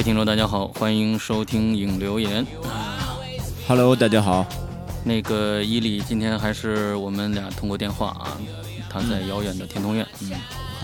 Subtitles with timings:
[0.00, 2.46] 位听众，大家好，欢迎收听影留言。
[3.68, 4.46] Hello，大家好。
[5.04, 8.40] 那个伊利今天还是我们俩通过电话啊，
[8.88, 10.06] 他在遥远的天通苑。
[10.22, 10.32] 嗯，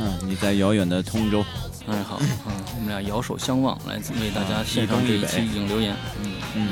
[0.01, 1.43] 嗯，你在遥远的通州。
[1.89, 5.97] 哎好，嗯，我们俩遥首相望，来为大家献上这一期影留言。
[6.23, 6.69] 嗯嗯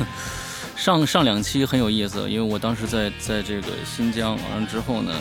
[0.00, 0.06] 嗯。
[0.74, 5.12] 上上两期很有意思，因为我当时在在这个新疆，完了之后呢，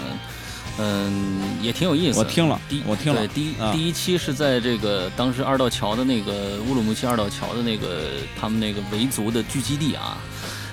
[0.78, 2.20] 嗯，也挺有意思。
[2.20, 3.26] 我听了，第我听了。
[3.26, 10.18] 对，第一、啊、第一期是在这个当时二道桥的那个乌鲁木齐二道桥的那个他们那个维族的聚集地啊，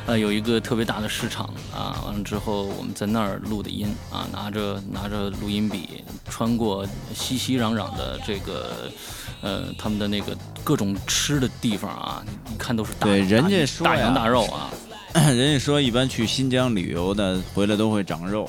[0.06, 2.02] 呃，有一个特别大的市场啊。
[2.04, 6.84] 完了之后，我们在那儿录的音啊，拿着拿着录音笔，穿过
[7.14, 8.90] 熙熙攘攘的这个
[9.40, 14.68] 呃他们的那个各种吃的地方啊，一看都是大对人家说大羊大肉啊。
[15.14, 18.48] 人家说，一般去新疆旅游的回来都会长肉，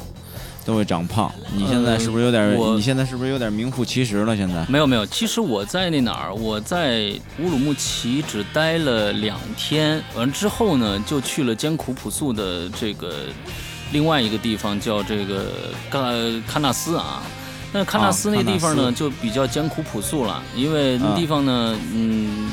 [0.65, 1.31] 都会长胖。
[1.55, 2.43] 你现在是不是有点？
[2.57, 4.35] 呃、你现在是不是有点名副其实了？
[4.35, 13.25] 现在没有没有，其实我在那哪儿，我在乌鲁木齐只待了两天，完之后呢，就去了艰苦朴素的这个
[13.91, 15.51] 另外一个地方，叫这个
[15.91, 17.23] 喀喀纳斯啊。
[17.71, 22.51] 那喀纳斯那地方呢，啊、就比较艰苦朴素了，因为那地方呢，嗯，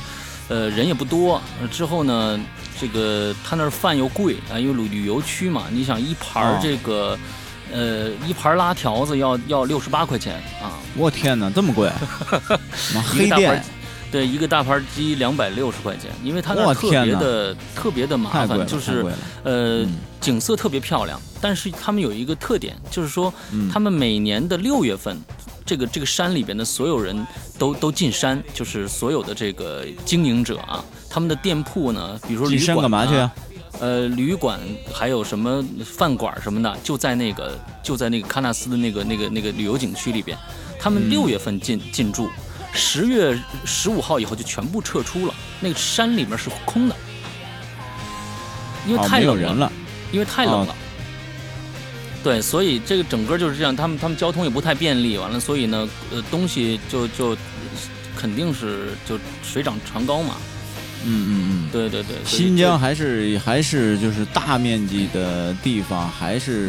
[0.49, 1.41] 呃，人也不多。
[1.71, 2.41] 之后呢。
[2.81, 7.19] 这个他那儿饭又贵啊，因为旅旅游区嘛，你想一盘这个，哦、
[7.73, 10.79] 呃，一盘拉条子要要六十八块钱啊！
[10.97, 11.91] 我天哪，这么贵！
[13.13, 13.63] 黑店，
[14.11, 19.05] 对，一个大盘鸡两百六十块钱，因为它那特别的特别的麻烦，就是
[19.45, 25.17] 呃、嗯、景色特别漂亮，但是他们有一个特点，就是说、嗯、他们每年的六月份。
[25.67, 27.25] 这个这个山里边的所有人
[27.57, 33.33] 都都进山，就是所有的这个经营者啊，他们的店铺呢，比如说旅馆、啊、进山干嘛去啊？
[33.81, 34.61] 呃，旅馆
[34.93, 40.37] 还有什么饭馆什么的，就在那个就在那个喀纳斯的那个那个那个旅游景区里边。
[40.79, 42.29] 他们六月份进、嗯、进驻，
[42.73, 46.97] 十月十五号以后就全部撤出了，那个山里面是空的，
[48.87, 49.73] 因为太冷了，哦、了，
[50.13, 50.73] 因为太冷了。
[50.73, 50.77] 哦
[52.23, 57.35] 对，所以这个整个就是这样，他们他们交通也不太便利，完了，所以呢，呃，东西就就
[58.15, 60.37] 肯定是就水涨船高嘛。
[61.05, 62.17] 嗯嗯嗯，对对对。
[62.25, 66.69] 新疆还是还是就是大面积的地方，还是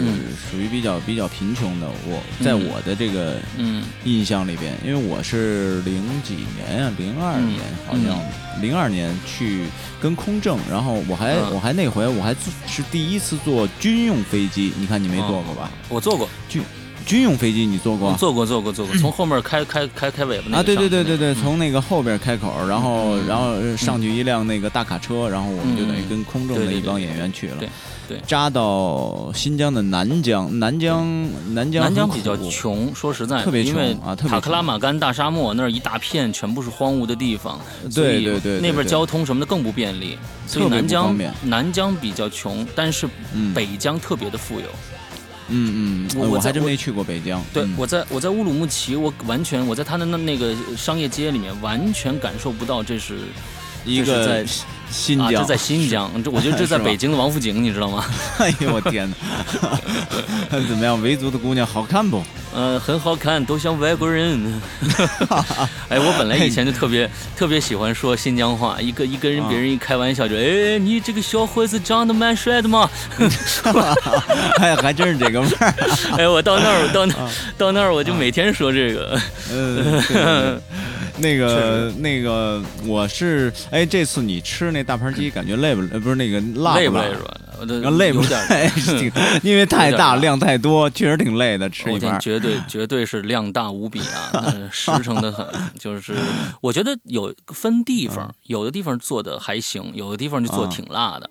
[0.49, 1.87] 属于比较、嗯、比较贫穷的。
[2.05, 9.65] 我在我的这个嗯印象里边，因为我是零几年啊，零二年、嗯、好像零二年去
[10.01, 12.33] 跟空政，然后我还、嗯、我还那回我还
[12.67, 15.69] 是第一次坐军用飞机，你看你没坐过吧？
[15.89, 16.61] 我坐过军。
[17.05, 18.13] 军用飞机你坐过？
[18.13, 18.95] 坐过，坐过，坐过。
[18.97, 27.57] 从后面开开开开尾巴那啊，对对对对对，嗯、从那个后边开口，然后、嗯、然后上去一辆那个大卡车，然后我们就等于跟空中的一帮演员去了。
[27.59, 27.69] 对
[28.07, 28.17] 对。
[28.27, 37.59] 扎到新疆的南疆，南疆南疆南疆比较穷，说实在，特别穷啊，塔克拉玛干大沙漠那儿一大片全部是荒芜的地方，
[37.93, 43.07] 对对对，那边交通什么的更不便利，所以南疆南疆比较穷，但是
[43.55, 44.65] 北疆特别的富有。
[45.51, 47.43] 嗯嗯，我还真没去过北疆。
[47.53, 53.19] 对，嗯、我在我在乌鲁木齐，我完全我在他的那那个商业街里面完全感受不到这是
[53.85, 54.45] 一个在
[54.89, 56.11] 新疆，在新疆。
[56.23, 58.03] 这我觉得这在北京的王府井，你知道吗？
[58.39, 59.15] 哎呦我天哪！
[60.67, 62.21] 怎么样，维族的姑娘好看不？
[62.53, 64.61] 呃，很好看，都像外国人。
[65.87, 72.89] 哎，我本来以前就特别特别喜欢说新疆话，一个一跟人别人一开玩笑就，哎，你这个小伙子长得蛮帅的嘛。
[74.59, 75.73] 哎，还真是这个味儿。
[76.17, 77.15] 哎，我到那儿，到那
[77.57, 79.17] 到那儿，我就每天说这个。
[79.49, 80.61] 嗯，
[81.17, 85.81] 那个那个，我是哎，这次你吃那大盘鸡，感觉累不？
[85.91, 87.37] 呃，不是那个辣累不累是吧？
[87.97, 88.71] 累不累？
[89.43, 91.69] 因为太大，量太多，确实挺累的。
[91.69, 93.99] 吃一盘，绝对绝对是量大无比
[94.33, 95.45] 啊， 实诚的很。
[95.77, 96.15] 就是
[96.61, 101.29] 我觉得有分地方，有的地方做的还行，有的地方就做挺辣的。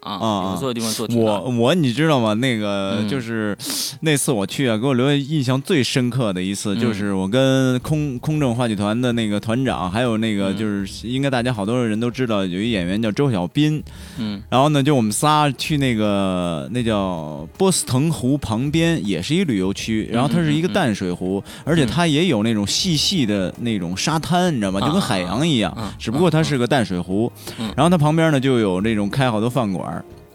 [0.00, 2.32] 啊，有的地方做挺我我你知道吗？
[2.34, 3.56] 那个嗯就是
[4.00, 13.82] 那次我去啊，给我留下印象最深刻的一次，嗯就是我跟空空政话剧团的那个团长，还有那个嗯就是应该大家好多人都知道，有一演员叫周小斌。
[14.18, 24.80] 嗯，然后呢，就我们仨去那个那叫波斯腾湖旁边，也是一旅游区，然后它是一个淡水湖，而且它也有那种细细的那种沙滩，你知道吗？
[24.80, 27.30] 就跟海洋一样，只不过它是个淡水湖。
[27.76, 29.87] 然后它旁边呢就有那种开好多饭馆。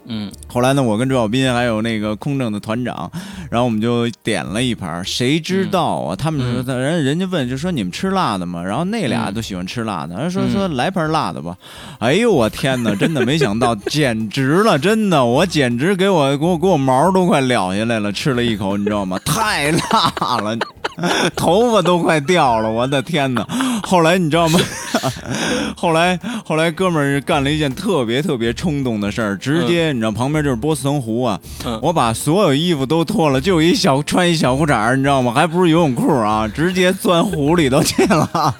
[0.06, 3.10] 嗯，后来呢，我跟周小斌还有那个空政的团长，
[3.50, 5.02] 然后我们就点了一盘。
[5.02, 6.14] 谁知道啊？
[6.14, 8.62] 他们说，人人家问就说你们吃辣的吗？
[8.62, 11.56] 然后那俩都喜欢吃辣的，人说说来盘辣的吧。
[12.00, 19.18] 哎呦我天哪，真的没想到，简直了，真的，我简直给我给我给我毛都快燎下来了，吃了一口，你知道吗？
[19.24, 20.58] 太辣了。
[21.36, 23.46] 头发都快掉了，我的天哪！
[23.82, 24.58] 后来你知道吗？
[25.76, 35.32] 后来后来哥们儿干了一件特别特别冲动的事儿，直接你知道旁边就是波斯腾湖啊，嗯我把所有衣服都脱了，就一小穿一小裤衩儿，你知道吗？
[35.34, 38.54] 还不是游泳裤啊，直接钻湖里头去了。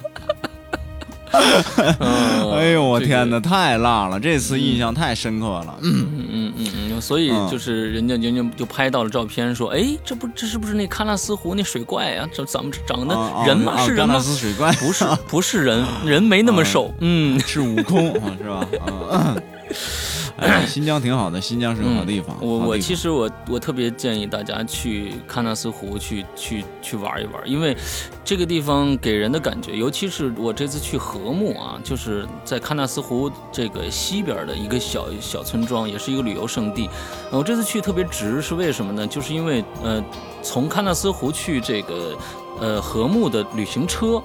[1.99, 4.19] 嗯 哎呦我天哪，太辣了！
[4.19, 5.77] 这次印象太深刻了。
[5.81, 12.27] 嗯嗯嗯嗯，所以嗯就是人家人家就拍到了照片，说，哎，这不这是不是那喀纳斯湖那水怪啊？
[12.33, 13.15] 这怎么长得
[13.45, 13.77] 人吗？
[13.85, 14.19] 是人吗？
[14.19, 16.93] 斯水怪不是不是人，人没那么瘦。
[16.99, 18.65] 嗯，是悟空啊，是吧？
[19.11, 19.35] 啊，
[20.37, 22.35] 哎， 新疆挺好的，新疆是个好地方。
[22.41, 27.75] 嗯我我其实我我特别建议大家去喀纳斯湖去去去玩一玩，因为
[28.23, 36.89] 这个地方给人的感觉，尤其是我这次去禾木啊，就是在喀纳斯湖这个西边的一个小小村庄，也是一个旅游胜地。
[37.31, 39.07] 呃我这次去特别值，是为什么呢？
[39.07, 40.03] 就是因为呃，
[40.41, 42.17] 从喀纳斯湖去这个
[42.59, 44.21] 呃禾木的旅行车，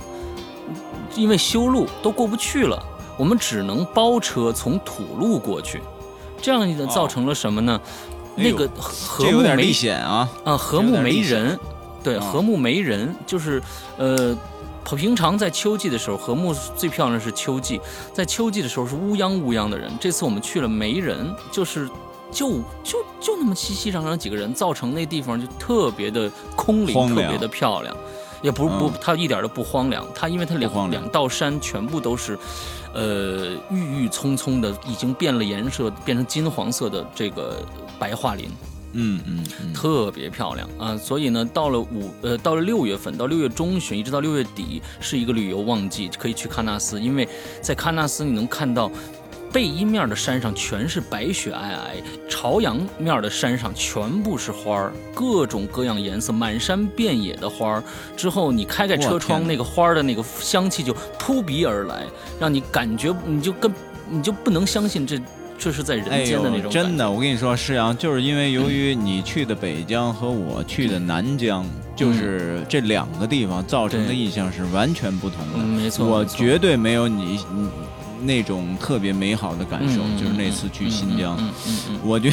[1.14, 2.82] 因为修路都过不去了，
[3.16, 5.80] 我们只能包车从土路过去，
[6.40, 7.81] 这样呢造成了什么呢？
[7.84, 7.90] 哎
[8.37, 10.28] 那个和睦没这有点历险啊。
[10.44, 11.58] 啊，和睦没人，
[12.02, 13.60] 对，啊禾木没人，就是
[13.98, 14.34] 呃，
[14.96, 17.81] 平常在秋季的时候，和木最漂亮的是秋季，
[18.14, 19.90] 在秋季的时候是乌泱乌泱的人。
[20.00, 21.88] 这次我们去了没人，就是
[22.31, 27.94] 就就就那么熙熙攘攘几个人，造成那地方就特别的空灵，特别的漂亮。
[28.43, 32.38] 也不不嗯，它一点都不荒凉，它因为它两两道山全部都是，
[32.92, 37.64] 呃，郁郁葱葱的，已经变了颜色，变成金黄色的这个
[37.98, 38.48] 白桦林。
[38.92, 40.96] 嗯嗯嗯，特别漂亮啊！
[40.96, 47.28] 所以呢，到了五呃，到了六月份，到六月中旬，一直到六月底，是一个旅游旺季，可以去喀纳斯，因为
[47.62, 48.90] 在喀纳斯你能看到。
[49.52, 51.76] 背阴面的山上全是白雪皑皑，
[52.29, 57.85] 朝阳面的山上全部是花儿，各种各样颜色，满山遍野的花儿。
[58.17, 62.06] 之后你开开车窗，那个花儿的那个香气就扑鼻而来，
[62.38, 63.73] 让你感觉你就跟
[64.08, 65.20] 你就不能相信这
[65.58, 66.70] 这是在人间的那种。
[66.70, 75.55] 真的，我跟你说，施阳，就是因为由于你去的北疆和我去的南疆，就是这两个地方造成的对印象是完全不同的。
[75.56, 77.69] 嗯，没错，我绝对没有你你
[78.22, 81.38] 那种特别美好的感受，嗯就是那次去新疆。
[82.02, 82.32] 我觉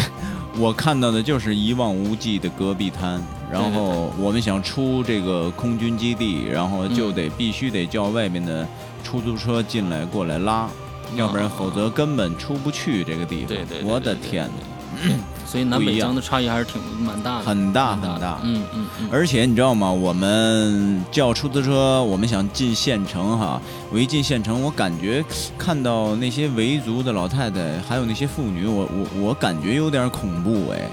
[0.57, 8.68] 我看到的就是一望无际的戈壁滩，然后我们想出这个空军基地，然后就得必须得叫外面的
[9.04, 10.68] 出租车进来过来拉，
[11.16, 13.57] 要不然否则根本出不去这个地方。
[13.84, 14.76] 我的天哪！
[15.46, 19.90] 所以南北疆的差异还是挺蛮大的，很大很大嗯嗯嗯，而且你知道吗？
[19.90, 23.62] 我们叫出租车，我们想进县城哈。
[23.90, 25.24] 我一进县城，我感觉
[25.58, 30.90] 看到那些维族的老太太，还有那些妇女，我我我感觉有点恐怖哎。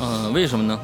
[0.00, 0.78] 嗯，为什么呢？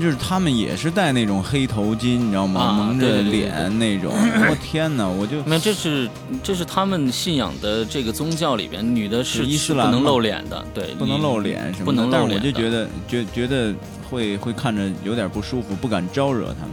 [0.00, 2.60] 就是他们也是戴那种黑头巾，你知道吗？
[2.60, 4.12] 啊蒙着脸那种。
[4.50, 5.06] 我天哪！
[5.06, 6.08] 我就那，这是
[6.42, 13.74] 这是他们信仰的这个宗教里边，女的是是伊是不能斯兰吗露脸的，对，不能露脸什么的，不能露脸我就觉得觉觉得
[14.10, 16.72] 会会看着有点不舒服，不敢招惹他们。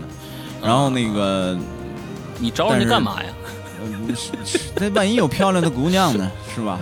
[0.61, 1.57] 然后那个，
[2.39, 3.29] 你招人家干嘛呀？
[4.75, 6.79] 那万一有漂亮的姑娘呢，是吧？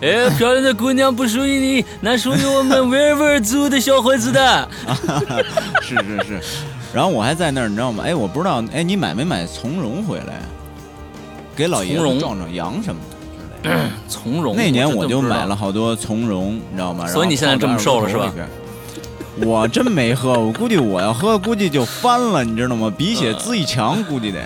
[0.00, 4.68] 哎，漂亮的姑娘不属于你，那属于我们 维吾尔族的小伙子的。
[5.82, 6.40] 是是是。
[6.92, 8.04] 然后我还在那儿，你知道吗？
[8.06, 10.42] 哎，我不知道，哎，你买没买从容回来？
[11.54, 13.00] 给老爷壮壮阳什么
[13.62, 13.70] 的。
[14.08, 15.56] 从容，那年我就买了。
[15.56, 17.06] 好多从容，你知道吗？
[17.06, 18.32] 所以你现在这么瘦了是吧？
[19.44, 22.92] 我真没喝，我估计我要喝，估计就翻了，你知道吗？
[22.96, 24.40] 鼻血滋一墙，估计得。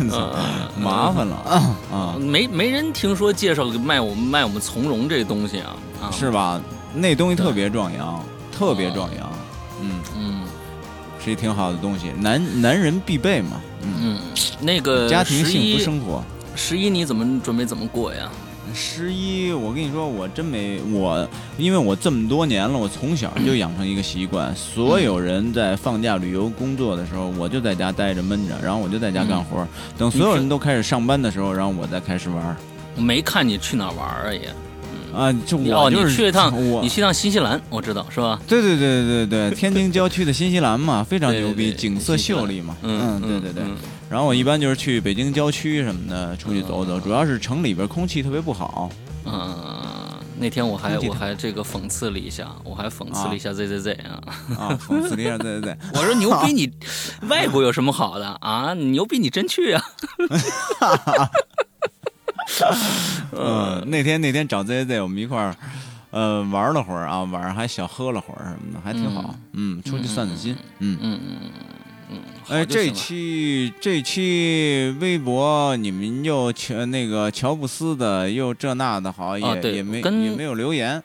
[0.00, 1.36] 嗯麻烦了。
[1.36, 2.16] 啊啊！
[2.18, 6.60] 没没人听说介绍卖我们卖我们从容这东西啊啊，是吧？
[6.94, 9.32] 那东西特别壮阳，特别壮阳，
[9.80, 10.40] 嗯，嗯。
[11.24, 14.18] 是一挺好的东西，男男人必备嘛，嗯，嗯，
[14.60, 16.22] 那个家庭幸福生活。
[16.54, 18.30] 十一你怎么准备怎么过呀？
[18.72, 21.28] 十一，我跟你说，我真没我，
[21.58, 29.66] 因为我这么多年了，我从小就养成一个习惯，所有人在放假旅游工作的时候，我就在家待着闷着，然后我就在家干活，
[29.98, 32.56] 等所有人都开始上班的时候，然后我再开始玩
[32.96, 34.48] 我没看你去哪玩儿啊也。
[35.14, 38.40] 啊，就我就是你去一趟，我你去趟新西兰，我知道是吧？
[38.48, 43.62] 对对对对对对，天津郊区的新西兰嘛，非常 对对牛逼，对景色秀丽嘛，嗯对对对。
[43.62, 43.76] 嗯
[44.14, 48.88] 然后我一般就是去北京郊区什么的出去走走，主要是城里边空气特别不好。
[49.24, 49.52] 嗯，
[50.38, 54.22] 那天我还我还这个讽刺了一下，我还讽刺了一下 Z Z Z 啊，
[54.56, 56.72] 啊，讽刺了一下， 对对对，我说牛逼你
[57.28, 58.72] 外国有什么好的啊？
[58.74, 59.82] 你牛逼你真去啊？
[63.32, 65.56] 嗯， 那天那天找 Z Z Z，我们一块儿，
[66.12, 69.34] 呃，玩了会儿啊，晚上还小喝了会儿什么的，还挺好。
[69.54, 70.56] 嗯，出去散散心。
[70.78, 71.73] 嗯嗯嗯嗯嗯。
[72.48, 81.02] 哎，这期这期微博你们又乔那个乔布斯的又这那的，好也也没也没有留言。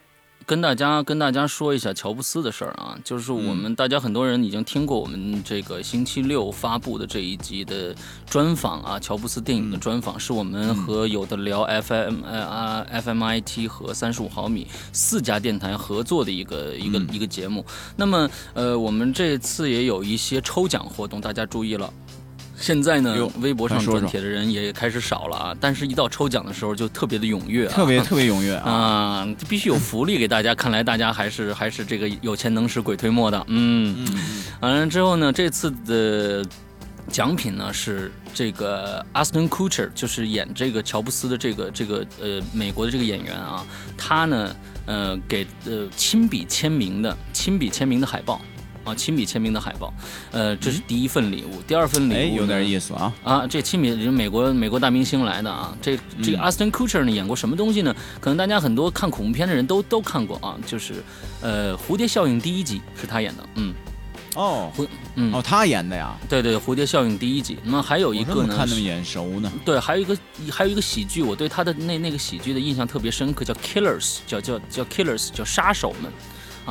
[0.50, 7.94] 跟大家跟大家说一下乔布斯的事儿啊，就是我们大家很多人已经听过我们这个星期六发布的这一集的
[8.28, 17.64] 专访啊，乔布斯电影的专访，是我们和有的聊 FM 呃啊 FMIT 和三十五毫米四家电台合作的一个一个一个节目。
[17.94, 21.88] 那么呃，我们这次也有一些抽奖活动，大家注意了。
[22.60, 29.26] 现在呢，微博上转帖的人也开始少了啊，但是，一到抽奖的时候就特别的踊跃，特别特别踊跃 啊！
[29.48, 34.06] 必须有福利给大家，看来大家还是 还是这个有钱能使鬼推磨的，嗯。
[34.60, 36.44] 完了之后呢，这次的
[37.08, 43.64] 奖品呢是这个 Aston Kutcher，就是演这个乔布斯的这个这个呃美国的这个演员啊，
[43.96, 48.38] 他呢呃给呃亲笔签名的亲笔签名的海报。
[48.84, 49.92] 啊，亲笔签名的海报，
[50.30, 51.60] 呃，这是第一份礼物。
[51.66, 55.76] 第二份礼物有点意思啊啊，这亲笔是美国美国大明星来的啊。
[55.82, 57.94] 这这个 Aston Kutcher 呢，演过什么东西呢？
[58.20, 61.02] 可能大家很多看恐怖片的人都都看过啊，就是
[61.42, 63.74] 呃，蝴蝶效应第一集是他演的，嗯，
[64.34, 66.16] 哦，蝴嗯，哦，他演的呀？
[66.28, 67.58] 对对，蝴蝶效应第一集。
[67.62, 68.56] 那么还有一个呢？
[68.56, 69.52] 看那么眼熟呢？
[69.64, 70.16] 对，还有一个
[70.50, 76.10] 还有一个喜剧，我对他的那那个喜剧的印象特别深刻，叫 Killers，叫叫叫 Killers，叫杀手们。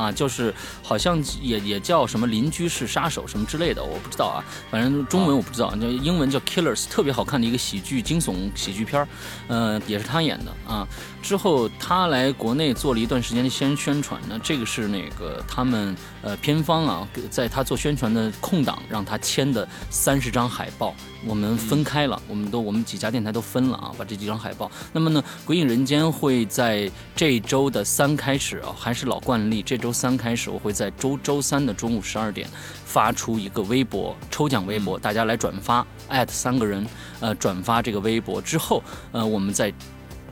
[0.00, 9.08] 啊，就是好像也也叫什么邻居是杀手什么之类的，我不知道啊，反正中文我不知道，叫英文叫 Killers，特别好看的一个喜剧惊悚喜剧片儿，
[9.48, 10.88] 呃，也是他演的啊。
[11.20, 20.94] 之后他来国内做了一段时间的宣宣传呢，这个是那个他们呃片方啊，在他做宣传的空档让他签的三十张海报，
[21.26, 24.70] 我们分开了，我们都我们几家电台都分了啊，把这几张海报。
[24.92, 32.48] 那么呢，鬼影人间会在这周的三开始啊，还是老惯例，这周三开始我会在周周三的中午十二点
[32.84, 36.86] 发出一个微博抽奖微博，大家来转发，艾特三个人，
[37.20, 39.72] 呃，转发这个微博之后，呃，我们在。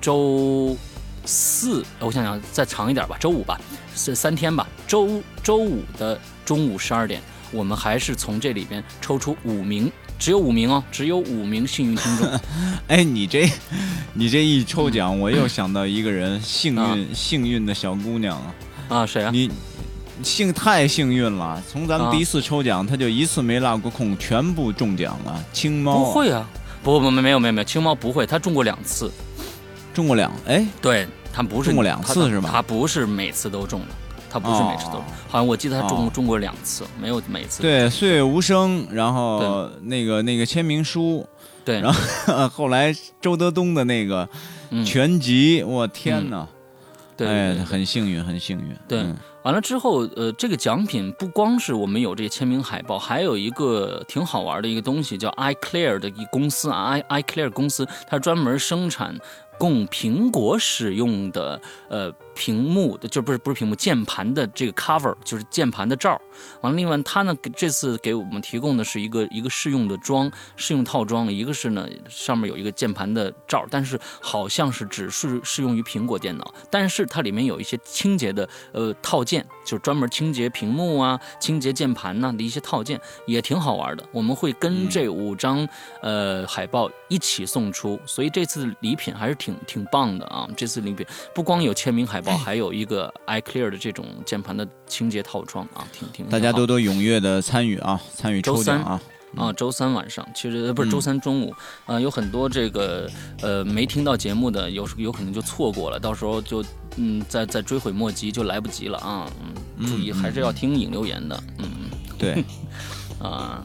[0.00, 0.76] 周
[1.24, 3.60] 四，我想想，再长一点吧，周五吧，
[3.96, 4.64] 是三天吧。
[4.86, 12.28] 周周五的中午十二点，我们还是从这里边抽出五名，只有五名哦，只有五名幸运听众。
[12.88, 13.48] 哎，你这，
[14.14, 18.54] 你这一抽奖，我又想到一个人，幸运幸运的小姑娘啊！
[18.88, 19.30] 啊，谁啊？
[19.32, 19.48] 你
[20.22, 25.44] 幸太幸运了，从咱们第一次抽奖，他就一次没落过空，全部中奖了。
[25.52, 26.48] 青猫不会啊，
[26.82, 29.10] 不不没没有没有没有，青猫不会，他中过两次。
[29.94, 32.50] 中过两哎，对他不是中过两次是吧？
[32.52, 33.86] 他不是每次都中的，
[34.30, 37.62] 他不是每次都，好像我记得他中中过两次，没有每次。
[37.62, 41.26] 对，岁月无声，然后那个那个签名书，
[41.64, 44.28] 对，然后 后来周德东的那个
[44.84, 46.46] 全集，我天哪，
[47.16, 49.04] 对，很幸运，很幸运，对。
[49.44, 59.16] 完了之后，呃，这个奖品不光是我们有这个签名海报，还有一个挺好玩的一个东西，叫 iClear 的一公司啊，i iClear 公司，它专门生产
[59.56, 61.58] 供苹果使用的，
[61.88, 62.12] 呃。
[62.38, 66.20] 屏幕的就不是不是屏幕键盘的这个 cover 就是键盘的罩
[66.60, 84.04] 完了另外他呢这次给我们提供的是一个一个试用的装试用套装，一个是呢上面有一个键盘的罩但是好像是只是适用于苹果电脑，但是它里面有一些清洁的呃套件，就是专门清洁屏幕啊、清洁键盘呐的一些套件，也挺好玩的。
[84.12, 85.68] 我们会跟这五张
[86.02, 90.48] 呃海报一起送出，所以这次礼品还是挺挺棒的啊！
[90.56, 91.04] 这次礼品
[91.34, 92.27] 不光有签名海报。
[92.28, 96.26] 哦，还有一个 iClear 的这种键盘的清洁套装啊，挺挺。
[96.28, 99.00] 大家多多踊跃的参与啊，参与抽奖啊
[99.36, 99.52] 啊！
[99.52, 101.54] 周三晚上，其实不是周三中午
[101.86, 103.10] 啊，有很多这个
[103.42, 106.64] 呃没听到节目的，有有可能就错过了，到时候就
[106.96, 109.30] 嗯再再追悔莫及，就来不及了啊！
[109.76, 112.44] 嗯，注意还是要听引留言的，嗯嗯，对，
[113.20, 113.62] 啊。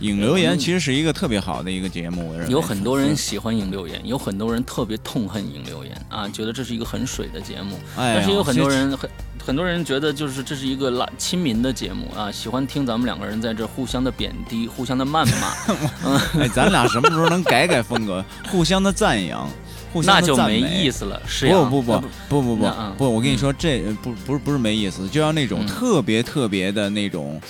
[0.00, 7.78] 影留言其实是一个特别好的一个节目，有很多人喜欢影留言，有很多人特别痛恨影留言啊，觉得这是一个很水的节目。
[7.96, 9.10] 但是有很多人很
[9.44, 15.48] 很多人觉得就是这是一个拉亲民的节目啊，喜欢听咱们两个人在这互相的贬低、互相的谩骂。
[16.40, 19.48] 哎，咱俩什么时候能改改风格，互相的赞扬？
[20.04, 22.66] 那就没意思了，是不不不不不不
[22.96, 27.40] 不，我跟你说，这不不是不是没意思，就要那种特别特别的那种，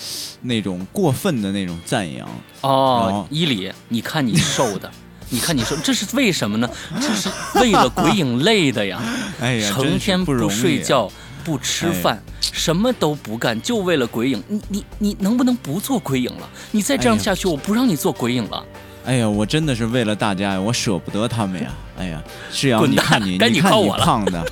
[0.42, 2.28] 那种过分的那种赞扬
[2.60, 3.26] 哦。
[3.30, 4.90] 伊里，你看你瘦的，
[5.30, 6.70] 你看你瘦，这是为什么呢？
[7.00, 7.28] 这是
[7.60, 9.00] 为了鬼影 累的呀！
[9.40, 11.10] 哎呀，成天不睡觉，
[11.44, 14.42] 不吃饭，什么都不干，就为了鬼影。
[14.48, 16.48] 你你你能不能不做鬼影了？
[16.70, 18.64] 你再这样下去，我不让你做鬼影了。
[19.08, 21.70] 哎呀，我真的是为了大家呀，我舍不得他们呀。
[21.96, 22.22] 哎呀，
[22.52, 24.44] 是啊，你看你， 你看你胖的，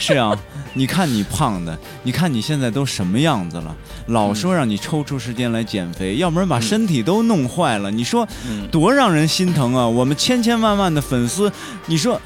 [0.00, 0.36] 是啊，
[0.72, 3.72] 你看你胖的，你看你现在都什么样子了？
[4.06, 7.88] 老说让你抽出时间来减肥，要不然把身体都弄坏了。
[7.88, 8.26] 你说
[8.68, 9.86] 多让人心疼啊！
[9.86, 11.50] 我们千千万万的粉丝，
[11.86, 12.20] 你说，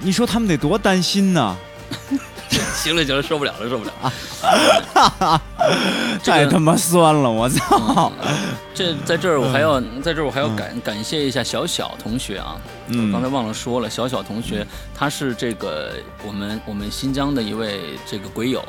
[0.00, 1.56] 你说他们得多担心呢？
[2.84, 5.40] 行了行了，受不了了受不了啊！
[6.22, 8.12] 太他妈酸了，我操！
[8.74, 12.60] 这在这儿我还要在这儿我还要感感谢一下小小同学啊！
[12.88, 15.94] 嗯，刚才忘了说了，小小同学他是这个
[16.26, 18.62] 我们我们新疆的一位这个鬼友。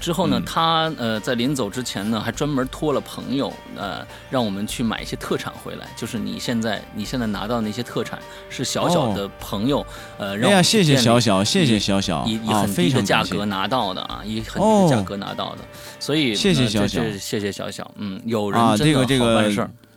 [0.00, 5.88] 之后呢，他呃在临走之前呢，还专门托了朋友呃，让我们去买一些特产回来。
[5.96, 9.84] 就是你现在你现在拿到那些特产，是小小的朋友
[10.16, 15.58] 呃让，哎呀，谢谢小小，谢谢小小，以以很低的价格拿到的啊，以很低的价格拿到的。
[15.98, 19.64] 所以谢谢小小，谢谢小小，嗯，有人真的好办事儿。
[19.64, 19.87] 这个这个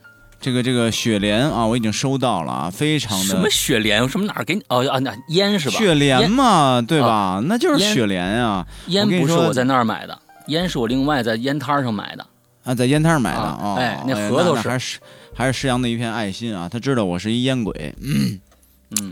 [0.90, 4.08] 雪莲啊，我已经收到了啊，非常的什么雪莲？
[4.08, 4.62] 什么哪儿给你？
[4.68, 5.76] 哦啊，那烟是吧？
[5.76, 7.42] 雪莲嘛，对吧？
[7.46, 8.66] 那就是雪莲啊。
[8.88, 10.18] 烟不是我在那儿买的，
[10.48, 12.26] 烟是我另外在烟摊上买的
[12.64, 13.76] 啊，在烟摊上买的啊。
[13.78, 14.98] 哎，那核桃是还是
[15.34, 16.68] 还是石阳的一片爱心啊。
[16.68, 18.40] 他知道我是一烟鬼，嗯，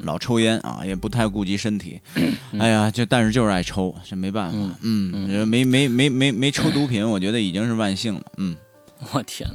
[0.05, 2.01] 老抽烟啊，也不太顾及身体。
[2.59, 4.59] 哎呀，就但是就是爱抽，这没办法。
[4.83, 8.23] 嗯，没没没没没抽毒品，我觉得已经是万幸了。
[8.37, 8.57] 嗯。
[9.13, 9.49] 我天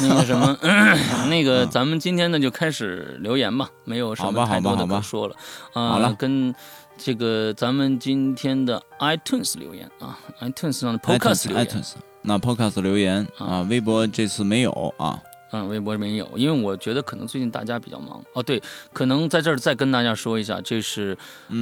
[0.00, 0.56] 哪，那个什么，
[1.30, 5.34] 那个咱们今天呢就开始留言吧，没有什么太多的可说了
[5.72, 5.88] 啊。
[5.88, 6.54] 好了，跟
[6.98, 11.84] 这个咱们今天的 iTunes 留言啊，iTunes 上的 Podcast 留言，
[12.22, 15.18] 那 Podcast 留言啊，微博这次没有啊，
[15.52, 18.42] 嗯，微博没有，因为我觉得可能最近大家比较忙哦。
[18.42, 18.62] 对，
[18.92, 21.16] 可能在这儿再跟大家说一下，这是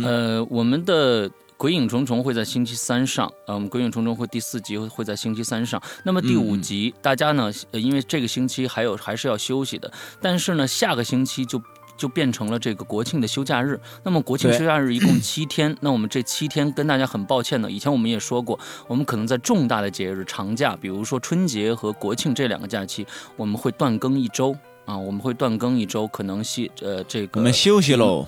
[0.04, 1.30] 呃我们的。
[1.62, 5.80] 鬼影重重会在星期三上，呃，我们鬼影重重会第四集会在星期三上。
[6.02, 9.88] 那么第五集，大家呢，因为这个星期还有还是要休息的，
[10.20, 11.62] 但是呢，下个星期就
[11.96, 13.80] 就变成了这个国庆的休假日。
[14.02, 18.58] 那么国庆休假日一共七天， 那我们这七天跟大家很抱歉呢，以前我们也说过，
[18.88, 24.52] 我们可能在重大的节日长假，比如说春节和国庆这两个假期，我们会断更一周
[24.84, 28.26] 啊，我们会断更一周，可能系呃这个我们休息喽。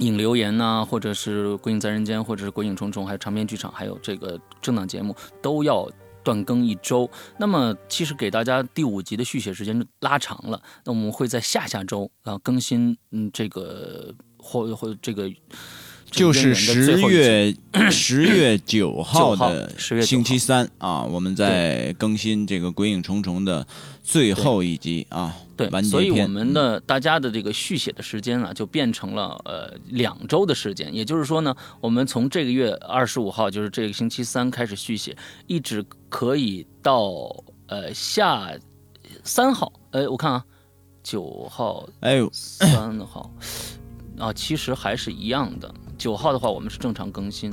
[0.00, 5.88] 影留言呐，或者是《鬼影在人间》，或者是《鬼影重重》，还有长篇剧场，还有这个正档节目，都要
[6.22, 7.10] 断更一周。
[7.38, 10.60] 那么，其实给大家第五集的续写时间拉长了。
[10.84, 15.30] 那我们会在下下周啊更新，嗯，这个或或这个。
[16.10, 17.54] 就是十月
[17.90, 23.66] 十月九号的星期三啊，我们在更新这个《鬼影重重》的
[24.02, 30.92] 最后一集啊，对，完结所以我们的大家的这个续写的时间啊，就变成了呃两周的时间。
[30.92, 37.02] 也就是说呢，我们从这个月二十五号，就是这个星期三开始续写，一直可以到
[37.68, 38.50] 呃下
[39.22, 40.44] 三号，哎，我看啊，
[41.02, 43.32] 九号，哎呦，三号。
[44.18, 45.74] 啊，其实还是一样的。
[46.00, 47.52] 九号的话，我们是正常更新。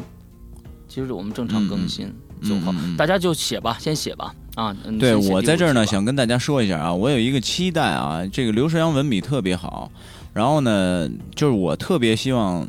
[0.88, 2.10] 其实我们正常更新
[2.42, 4.34] 九号，大家就写吧，先写吧。
[4.56, 9.92] 啊，对我在这儿呢，想跟大家说一下啊，我有一个期待啊，这个刘世阳文笔特别好，
[10.34, 12.66] 然后呢，就是我特别希望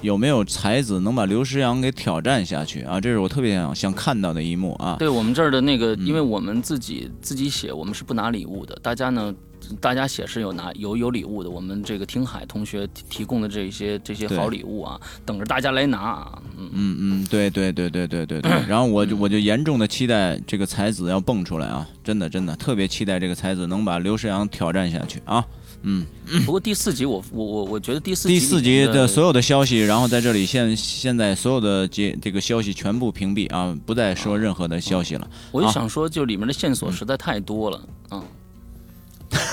[0.00, 4.94] 有没有才子能把刘诗阳给挑战下去啊，这是我特别想想看到的一幕啊。
[4.96, 9.34] 对我们这儿的那个，因为我们自己自己写，我们是不拿礼物的，大家呢。
[9.80, 16.42] 大家写是有拿有有礼物的，我们这个听海同学提供的这些这些好礼物啊，等着大家来拿啊。
[16.56, 18.50] 嗯嗯嗯，对对对对对对对。
[18.68, 25.44] 然后我就我就严重的期待这个才子要蹦出来啊，真的真的特别期待这个才子能把刘世阳挑战下去啊。
[25.82, 26.06] 嗯。
[26.44, 35.30] 不过第四集我我我我觉得第四第四集的所有的消息，然后在这里现现在所有的这这个消息全部屏蔽啊，不再说任何的消息了。
[35.52, 38.24] 我就想说，就里面的线索实在太多了啊。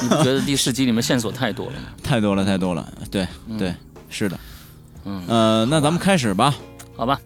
[0.01, 1.87] 你不觉得第四集里面线索太多了吗？
[2.03, 2.91] 太多了，太多了。
[3.11, 3.73] 对，对，
[4.09, 4.39] 是的。
[5.05, 6.55] 嗯，呃，那咱们开始吧。
[6.95, 7.19] 好吧，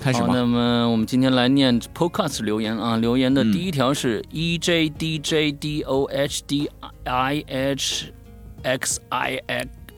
[0.00, 0.28] 开始吧。
[0.32, 2.96] 那么我们今天来念 Podcast 留言啊。
[2.96, 6.70] 留言的第一条是 E J D J D O H D
[7.04, 8.12] I H
[8.62, 9.40] X I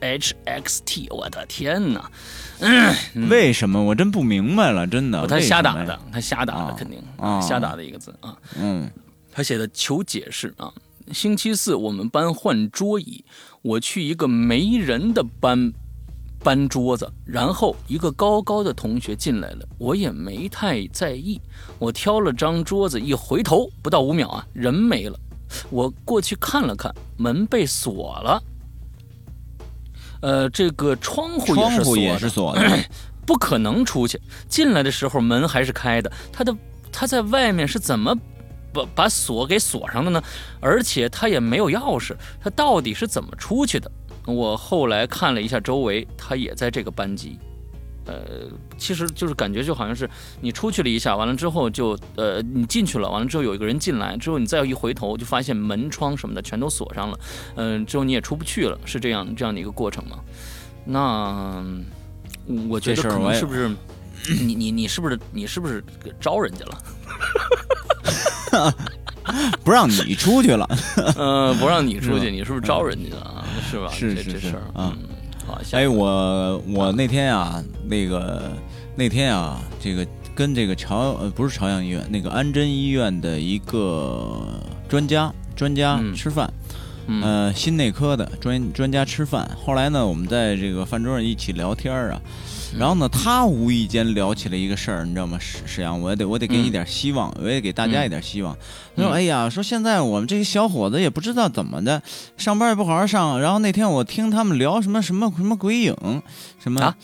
[0.01, 1.07] H X T。
[1.09, 2.09] 我的天哪！
[3.29, 3.81] 为什么？
[3.81, 5.25] 我真不明白了，真的。
[5.27, 8.35] 他瞎打的，他瞎打的，肯定啊，瞎打的一个字啊。
[8.59, 8.89] 嗯，
[9.31, 10.71] 他写的求解释啊。
[11.11, 13.23] 星期四我们班换桌椅，
[13.61, 15.71] 我去一个没人的班
[16.43, 21.39] 搬桌子，然后一个高高的同学进来了，我也没太在意。
[21.79, 25.19] 我挑了张桌子，一回头不到五秒啊，人没了。
[25.69, 28.43] 我过去看了看，门被锁了。
[30.21, 32.79] 呃，这个窗户也是锁的，
[33.25, 34.19] 不可能出去。
[34.49, 36.55] 进来的时候门还是开的，他的
[36.91, 38.15] 他在外面是怎么？
[38.75, 40.21] 把把锁给锁上了呢，
[40.59, 43.89] 而且他也没有钥匙，他到底是怎么出去的？
[44.27, 47.39] 我后来看了一下周围，他也在这个班级。
[48.07, 50.07] 呃，其实就是感觉就好像是
[50.39, 57.19] 你出去了一下，完了之后就呃你进去了，完了之后有一个人进来，之后你再一回头就发现门窗什么的全都锁上了，
[57.55, 60.19] 嗯、之后你也出不去了，是这样这样的一个过程吗？
[60.85, 61.63] 那
[62.47, 63.71] 嗯我觉得可能是不是
[64.33, 65.83] 你你你是不是你是不是
[66.19, 68.73] 招人家了？
[69.63, 70.67] 不让你出去了。
[71.17, 73.45] 呃，不让你出去，你是不是招人家了啊？
[73.69, 73.89] 是吧？
[73.91, 74.97] 是是是啊嗯，
[75.45, 78.51] 好，下哎，我我那天啊，那个
[78.95, 84.43] 那天啊，这个跟这个朝呃不是朝阳医院，那个安贞医院的一个
[84.87, 86.51] 专家专家嗯吃饭，
[87.07, 89.49] 嗯呃，心内科的专专家吃饭。
[89.65, 92.31] 后来呢，我们在这个饭桌上一起聊天啊，嗯
[92.77, 95.37] 然后呢，他无意间聊起了一个事儿，你知道吗？
[95.39, 98.55] 沈沈阳，我得我得给你嗯点希望，我也给大家一点希望。
[98.95, 102.01] 他说：“嗯哎呀，说现在我们这些小伙子也不知道怎么的，
[102.37, 103.39] 上班也不好好上。
[103.39, 105.95] 然后那天我听他们聊什么什么什么鬼影，
[106.61, 106.81] 什么。
[106.81, 106.95] 啊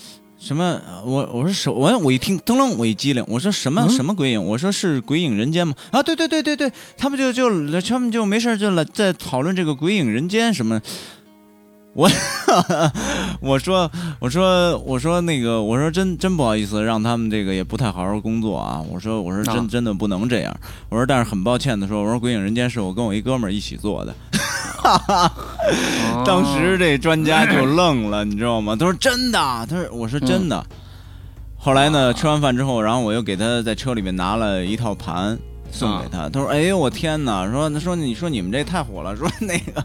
[0.42, 0.82] 什么？
[1.06, 4.44] 我我说手我我一听，噔楞我一激灵，我说什么、嗯什么鬼影？
[4.44, 5.76] 我说是鬼影人间吗？
[5.92, 7.48] 啊，对对对对对，他们就就
[7.80, 10.82] 他们就没事就来在讨论这个鬼影人间什么。
[11.94, 12.10] 我
[13.42, 18.82] 我说我说我说那个我说真真不好意思，让他们这个也不太好好工作啊。
[18.90, 20.56] 我说我说真、啊真的不能这样。
[20.90, 24.16] 我说但是很抱歉的说，我说鬼影人间是我跟我一哥们儿一起做的。
[24.84, 28.76] 哦 当时这专家就愣了，你知道吗？
[28.80, 30.66] 他说真的，他说我说真的。
[31.58, 35.38] 后来呢，吃完饭之后，然后我又给他在车里面拿了一套盘
[35.72, 36.30] 送给他。
[36.30, 37.50] 他说：“哎呦我天哪！
[37.50, 39.16] 说说你说你们这太火了。
[39.16, 39.84] 说 那个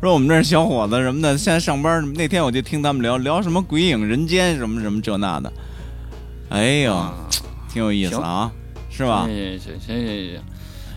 [0.00, 5.52] 说我们这小伙子什么的，现在上班那天我就听他们聊聊什么鬼影人间什么什么这那的。
[6.50, 7.14] 哎呦，啊
[7.72, 8.50] 挺有意思啊，
[8.90, 9.24] 是吧？
[9.26, 10.40] 行行行行行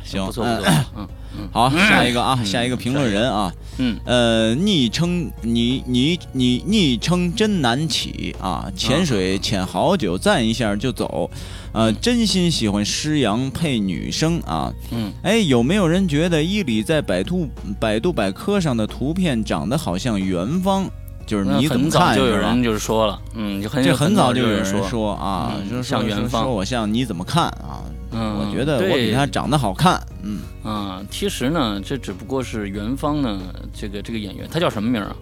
[0.03, 1.07] 行，不错不错，嗯嗯
[1.51, 8.71] 好，下一个啊，嗯下一个评论人啊，嗯呃，昵称你你你昵称真难起啊！
[8.75, 11.29] 潜水潜好久，赞一下就走，
[11.71, 14.71] 呃，真心喜欢诗阳配女生啊！
[14.91, 17.47] 嗯，哎，有没有人觉得伊里在百度
[17.79, 20.89] 百度百科上的图片长得好像元芳？
[21.25, 27.79] 就是你怎么看就有人就是说了，嗯，就很这很早就就有人说，说啊，说像元芳说我像你怎么看啊？
[28.13, 33.39] 嗯，我觉得我比对他长得好看，嗯，啊，其实呢，这只不过是元芳呢，
[33.73, 35.15] 这个这个演员，他叫什么名儿啊？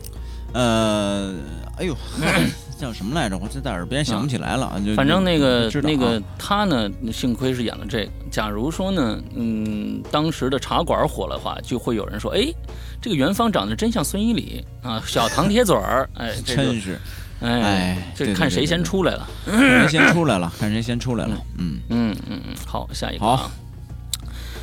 [0.54, 1.34] 呃，
[1.78, 1.96] 哎呦，
[2.78, 3.38] 叫什么来着？
[3.38, 4.82] 我这在耳边想不起来了。
[4.86, 8.12] 就反正那个啊那个他呢，幸亏是演了这个。
[8.30, 12.54] 假如说呢，嗯，当时的茶馆火了的话，就会有人说，哎，
[13.02, 17.00] 这个元芳长得真像孙一礼啊，小唐铁嘴儿，哎，这个真是，
[17.42, 19.28] 哎，这看谁先，出来了。
[19.46, 21.36] 看谁先出来了，看谁先出来了。
[21.58, 23.40] 嗯，嗯嗯嗯，好，下一个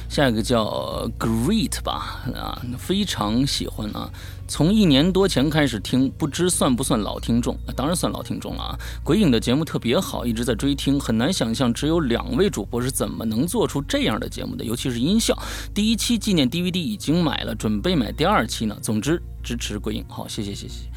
[0.09, 4.09] 下一个叫 Great 吧啊，非常喜欢啊。
[4.47, 7.55] 从一年多前开始听，不知算不算老听众？
[7.67, 8.79] 啊当然算老听众了啊！
[9.05, 15.37] 鬼影的节目特别好，一直在追听，很难想象只有两位主播是怎么能做出这样的节目的，尤其是音效。
[15.75, 18.75] 第一期纪念 DVD 已经买了，准备买第二期呢。
[18.81, 20.89] 总之支持鬼影，好，谢谢谢谢，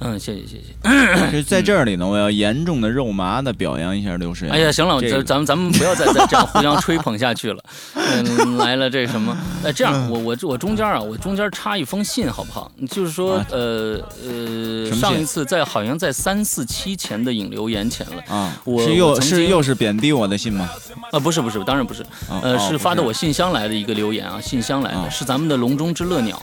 [0.00, 1.30] 嗯，谢谢谢谢。
[1.32, 4.54] 这 在这里呢，我要严重的肉麻的表扬一下刘诗阳。
[4.54, 7.62] 哎呀，行了，这个咱咱们咱们不要再再这样互相吹捧下去了。
[7.94, 9.36] 嗯，来了这什么？
[9.64, 12.70] 哎，这样，我我我中间啊，我中间插一封信好不好？
[12.90, 20.68] 就是说啊，呃呃，上一次在好像在三四期前的引流言前了啊，我是又我是又是贬低我的信吗？
[21.10, 22.04] 啊，不是不是，当然不是，
[22.42, 26.40] 呃，是发到我信箱来的一个留言啊，信箱来的，啊是咱们的笼中之乐鸟。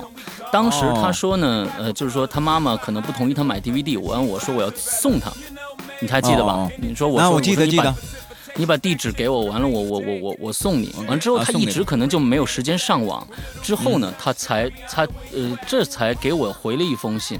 [0.51, 5.31] 当时哦他说呢，呃，就是说他妈妈可能不同意他买 DVD，我让我说我要送他，
[6.01, 6.67] 你还记得吧？
[6.79, 7.95] 你说我说那我记得说你把记得。
[8.57, 13.27] 你把地址给我，完了我我我我我送你，完了之后他一直可能就没有时间上网，
[13.61, 15.03] 之后呢，他才他
[15.33, 17.39] 呃这才给我回了一封信，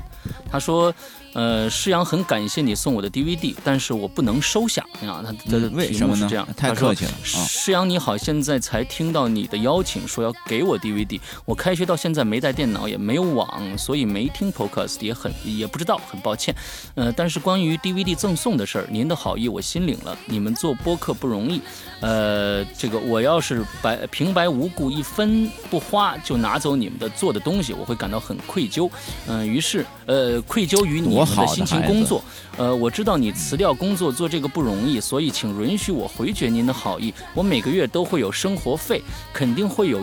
[0.52, 0.94] 他说。
[1.36, 5.22] 呃，施阳很感谢你送我的 DVD，但是我不能收下啊。
[5.22, 11.20] 他他的嗯为题什么呢目是这样，太客气了啊施阳你好，现在才听到你的邀请，说要给我 DVD。
[11.44, 16.56] 我开学到现在没带电脑，也没有网，所以没听 Podcast，也很也不知道，很抱歉。
[16.96, 20.18] 呃，但是关于 DVD 赠送的事儿，您的好意我心领了。
[20.28, 21.60] 你们做播客不容易，
[22.00, 28.90] 呃，这个我要是白平白无故一分不花就拿走你们的做的东西，我会感到很愧疚。
[29.28, 32.24] 嗯、于是呃，愧疚于你多辛勤工作。
[32.58, 37.14] 呃，我知道你辞掉工作做这个不容易，所以请允许我回绝您的好意。
[37.34, 39.02] 我每个月都会有生活费，
[39.34, 40.02] 肯定会有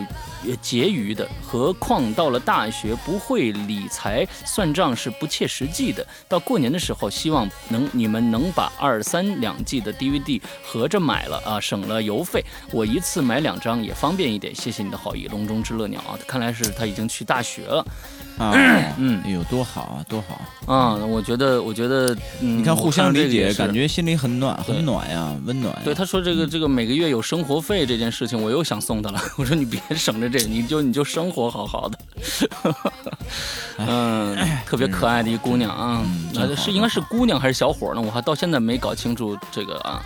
[0.61, 1.27] 结余的。
[1.41, 6.05] 何况到了大学，不会理财算账是不切实际的。
[6.27, 12.43] 到过年的时候，希望能你们能把二三两季的 DVD 合着买了啊，省了邮费。
[12.71, 14.53] 我一次买两张也方便一点。
[14.53, 17.83] 谢谢你的好意，笼中之乐鸟啊，看来是他已经去大学了。
[18.37, 18.51] 啊，
[18.97, 20.95] 嗯，哎呦，多好啊，多好啊！
[20.95, 25.75] 我觉得，我觉得，嗯，你看互相理解，感觉心里很暖，很暖呀，温暖。
[25.83, 29.21] 对，他说这个这个每个月有生活费这件事情，我又想送他了。
[29.37, 31.99] 我说你别省着这个，你就你就生活好好的。
[33.77, 36.03] 嗯，特别可爱的一姑娘啊，
[36.57, 38.01] 是应该是姑娘还是小伙呢？
[38.01, 40.01] 我还到现在没搞清楚这个啊。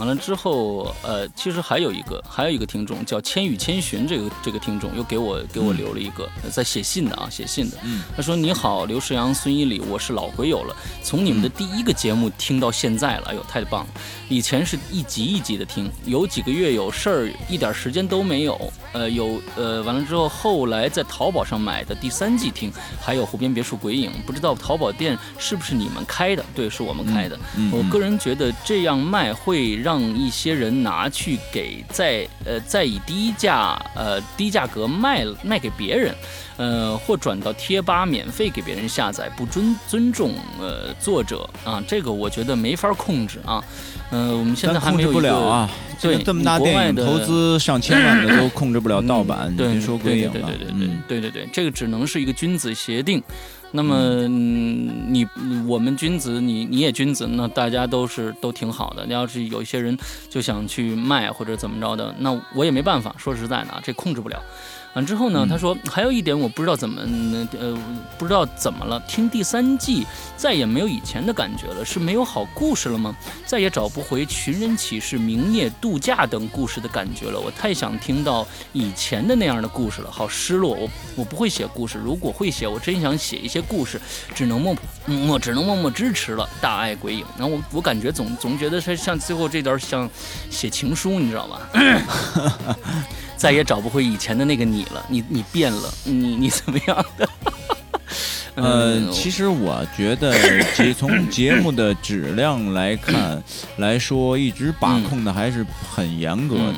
[0.00, 7.76] 完了之后，呃，其实还有一个，还有一个听众叫千与千寻，这个这个听众又给我给我留了一个在写信的啊，写信的。
[7.84, 13.88] 嗯，他说：“你好，刘世阳、孙一礼，我是老鬼友了，从你们的第一个节目听到现在了，哎呦，太棒了！
[14.30, 18.58] 以前是一集一集的听，有几个月有事儿，一点时间都没有。
[18.92, 26.42] 呃，有呃，完了之后，后来在淘宝上买的第三季听，还有湖边别墅鬼影，不知道淘宝店是不是你们开的？
[26.54, 27.38] 对，是我们开的。
[27.70, 36.14] 我个人觉得这样卖会让。”让一些人拿去给再呃再以低价呃低价格卖卖给别人
[36.56, 43.60] 呃或转到贴吧免费给别人下载不尊尊重呃作者啊这个我觉得没法控制啊。
[44.12, 45.68] 嗯我们现在还没不了啊
[46.00, 53.20] 对这么大店投资上千万的都控制不了盗版对对对对对对对对这个只能是一个君子协定
[53.72, 55.26] 那么你
[55.66, 59.06] 我们君子，你你也君子，那大家都是都挺好的。
[59.06, 59.96] 你要是有一些人
[60.28, 63.14] 就想去卖或者怎么着的，那我也没办法。
[63.16, 64.42] 说实在的啊，这控制不了。
[64.94, 67.00] 完之后呢，他说还有一点我不知道怎么
[67.58, 67.78] 呃
[68.18, 70.04] 不知道怎么了，听第三季
[70.36, 73.14] 再也没有以前的感觉了，是没有好故事了吗？
[73.46, 77.38] 再也找不回寻人启事、明夜度假等故事的感觉了。
[77.38, 80.74] 我太想听到以前的那样的故事了，好失落。
[80.74, 84.00] 我我不会写故事，如果会写，我真想写一些故事，
[84.34, 84.74] 只能默
[85.06, 86.48] 默只能默默支持了。
[86.60, 90.10] 大爱鬼影，然后我我感觉总总觉得是像最后这段像
[90.50, 91.68] 写情书，你知道吧？
[93.40, 97.26] 再也找不回以前的那个你了，你你变了，你你怎么样的？
[98.56, 103.42] 呃，其实我觉得节从节目的质量来看
[103.78, 106.74] 来说，一直把控的还是很严格的。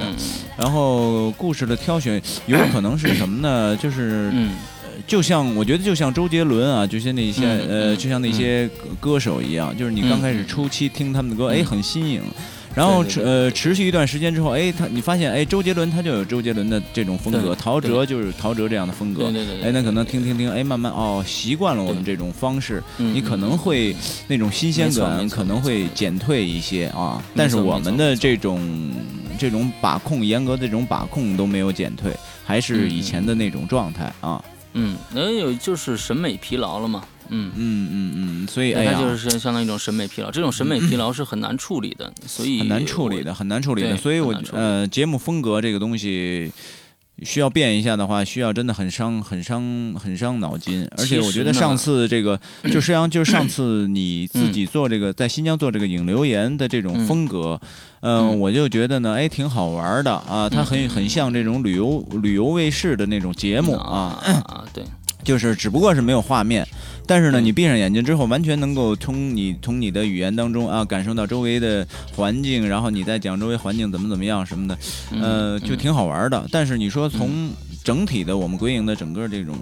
[0.57, 3.77] 然后故事的挑选有可能是什么呢？
[3.77, 4.33] 就是
[5.05, 8.70] 就像我觉得就像周杰伦啊，就像那些呃，就像那些
[9.01, 12.22] 歌手一样，就是你刚开始初期听他们的歌，哎，很新颖。
[12.75, 19.27] 然后持呃持续一段时间之后，哎，他你发现哎，周杰伦他就有周杰伦的这种风格，陶喆就是陶喆这样的风格，
[19.63, 23.95] 哎，那可能听听听，哎，慢慢哦习惯了我们这种方式，你可能会
[24.27, 28.91] 那种新鲜感可能会减退一些啊，但是我们的这种
[29.39, 32.11] 这种把控严格的这种把控都没有减退，
[32.45, 34.43] 还是以前的那种状态啊。
[34.75, 37.05] 嗯，能有就是审美疲劳了嘛。
[37.29, 43.97] 嗯嗯嗯嗯，所以它就是相当于一种审美疲劳，这种审美疲劳是很难处理的，所以很难处理的，很难处理的。
[43.97, 46.53] 所以我呃，节目风格这个东西
[47.23, 50.89] 需要变一下的话，需要真的很伤、很伤、很伤脑筋。
[50.97, 57.61] 而且我觉得上次这个，就实际上就是上次你自己做这个在新疆做这个影留言的这种风格，
[58.01, 64.85] 嗯，我就觉得呢，哎，挺好玩的啊，它很很像这种旅游旅游卫视的那种节目啊，啊，对。
[65.23, 66.67] 就是只不过是没有画面，
[67.07, 74.79] 但是呢，你闭上眼睛之后，完全能够从你从你的语言当中啊，感受到周围的环境，然后你再讲周围环境怎么怎么样什么的，
[75.21, 76.47] 呃，就挺好玩的。
[76.51, 77.51] 但是你说从
[77.83, 79.57] 整体的我们归影的整个这种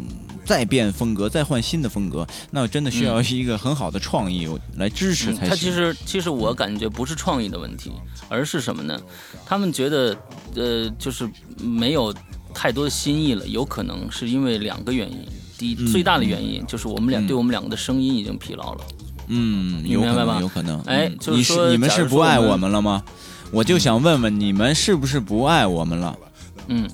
[0.44, 5.48] 再变风格、再换新的风格，那真的需要一个很好的创意来支持才行。
[5.48, 7.90] 他其实其实我感觉不是创意的问题，
[8.28, 9.00] 而是什么呢？
[9.46, 10.16] 他们觉得
[10.54, 12.14] 呃，就是没有
[12.52, 15.18] 太多的新意了，有可能是因为两个原因。
[15.60, 18.80] 第最大的原因就是我们俩对我们两个的声音已经疲劳了。
[19.28, 20.38] 嗯，明白吧？
[20.40, 20.80] 有可能。
[20.86, 23.02] 哎，你是你们是不爱我们了吗？
[23.52, 26.16] 我就想问问你们是不是不爱我们了？
[26.68, 26.88] 嗯。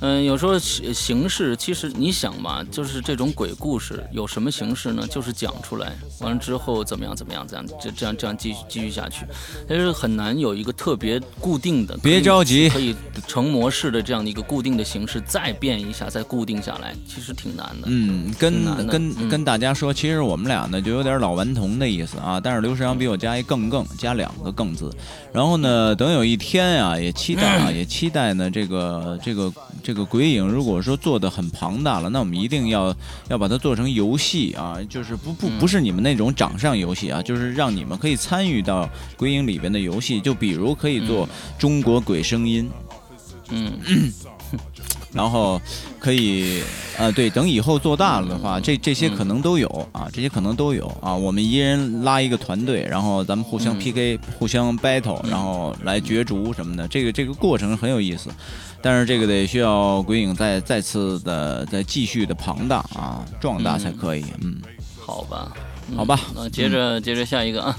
[0.00, 5.06] 嗯，有时候形式其实你想嘛，就是这种鬼故事有什么形式呢？
[5.06, 9.24] 就是讲出来，完了之后怎么样怎么样，这样这这样这样继续继续下去，
[9.66, 11.96] 但是很难有一个特别固定的。
[12.02, 12.94] 别着急，可以
[13.26, 17.86] 成模式的这样的一个固定的形式，再变一下，再固定下来，其实挺难的。
[17.86, 24.94] 嗯，跟跟跟大家说，其实我们俩呢就有点老顽童的意思啊，但是刘世阳比我加一更更，加两个更字。
[25.32, 29.50] 然后呢，等有一天啊，也期待啊，也期待呢，这个这个。
[29.86, 32.92] 这个鬼影如果说做的很庞大了，那我们一定要
[33.28, 42.68] 要把它做成游戏啊，就是不不不是你们那种掌上游戏啊，就是让你们可以参与到鬼影里边的游戏，就比如可以做中国鬼声音，
[43.50, 43.78] 嗯，
[45.12, 45.62] 然后
[46.00, 46.62] 可以，
[46.98, 51.14] 呃，对，等以后做大了的话，这这些可能都有啊，这些可能都有啊。
[51.14, 58.30] 我们一人拉一个团队，然后咱们互相 PK，互相 battle，然后来角逐什么的，这个这个过程很有意思。
[58.82, 64.24] 但是这个得需要鬼影再再次的再继续的庞大啊壮大才可以。
[64.42, 64.60] 嗯，
[64.98, 65.52] 好吧，
[65.96, 67.78] 好吧，那接着接着下一个啊，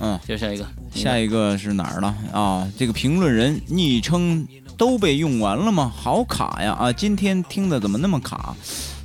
[0.00, 2.68] 嗯，接着下一个，下一个是哪儿了啊？
[2.78, 4.46] 这个评论人昵称。
[4.78, 5.92] 都被用完了吗？
[5.92, 6.72] 好卡呀！
[6.78, 8.54] 啊，今天听的怎么那么卡，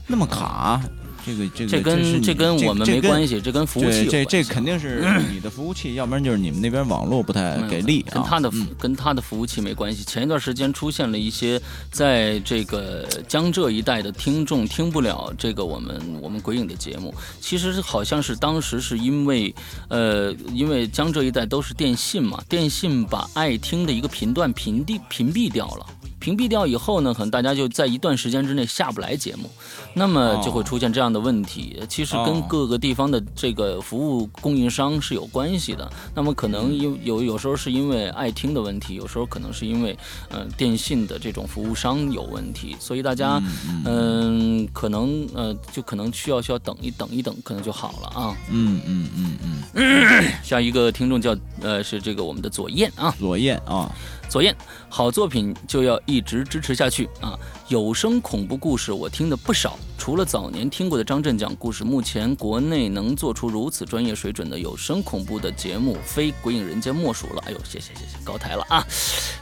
[0.05, 0.79] 那么卡？
[1.25, 10.03] 这个这个这跟这跟我们没关系，这跟服务器这这肯定是 你的服务器，要不然就是你们那边网络不太给力跟他的跟他的服务器没关系。
[10.03, 19.53] 前一段时间出现了一些在这个江浙一带的听众听不了这个我们我们鬼影的节目，其实好像是当时是因为
[19.87, 25.85] 呃因为江浙一带都是电信嘛，电信把爱听的一个频段屏蔽屏蔽掉了。
[26.23, 29.49] 屏蔽掉以后呢，可能大家就在一段时间之内下不来节目，
[29.93, 31.77] 那么就会出现这样的问题。
[31.89, 35.91] 其实跟各个地方的这个服务供应商是有关系的。
[36.15, 39.97] 那么可能有有有时候是因为爱听的问题，有时候可能是因为
[40.29, 43.43] 呃电信的这种服务商有问题，所以大家
[43.83, 48.37] 嗯可能呃就可能需要需要等一等一等，可能就好了啊。
[48.49, 49.37] 嗯嗯嗯
[49.75, 50.23] 嗯。
[50.41, 53.91] 下一个听众叫呃是这个我们的左燕啊，左燕啊。
[54.29, 54.55] 左燕，
[54.89, 57.37] 好作品就要一直支持下去啊！
[57.69, 59.79] 有声恐怖故事我听的不少。
[59.97, 67.41] 除了早年听过的张震讲故事，目前国内能做出如此专业水准的有声恐怖的节目，非《鬼影人间》莫属了。
[67.45, 68.85] 哎呦，谢谢谢谢，高抬了啊！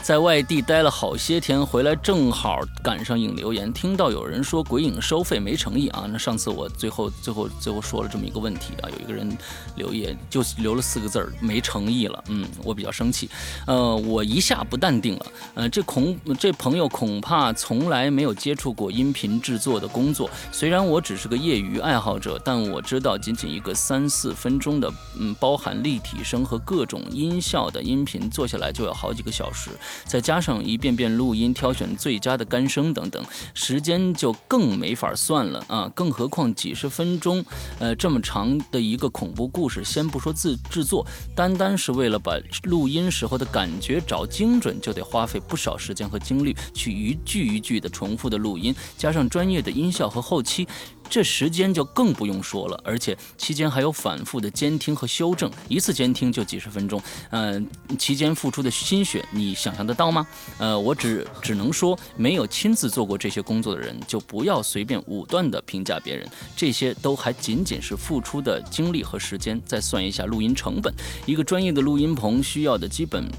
[0.04, 6.06] 在外地待了好些天，回来正好赶上影留言，听到有人说鬼影收费没诚意啊。
[6.08, 9.36] 那上次我最后最后最后说了这么一个问题啊，有一个人
[9.76, 12.24] 留言就留了四个字儿，没诚意了。
[12.28, 13.28] 嗯，我比较生气，
[13.66, 15.26] 呃，我一下不淡定了。
[15.56, 20.30] 呃，这恐这朋友恐怕从来没有接触过音频制作的工作。
[20.52, 29.71] 虽然我只是个业余爱好者，但我知道仅仅一个三四分钟的，嗯，包含立体声和各种音效的音频做下来就要好几个小时，
[30.06, 35.91] 再加上一遍遍录音、挑选最佳的干声等等，时间就更没法算了啊！
[35.95, 37.43] 更何况几十分钟，
[37.80, 50.42] 呃，这么长的一个恐怖故事，先不说自制作，单单是为了把录音时候的感觉找精准，就得花费不少时间和精力去一句一句的重复的录音，加上专业的音效和后。
[50.42, 50.68] 期，
[51.12, 57.67] 这时间就更不用说了，而且期间还有反复的监听和修正，一次监听就几十分钟，嗯，
[58.00, 60.26] 期间付出的心血，你想象得到吗？
[60.58, 69.62] 呃，我只只能说，没有亲自做过这些工作的人，就不要随便武断的评价别人，这些都还仅仅是付出的精力和时间。
[69.65, 70.91] 再算一下录音成本，
[71.28, 73.30] 一个专业的录音棚需要的基本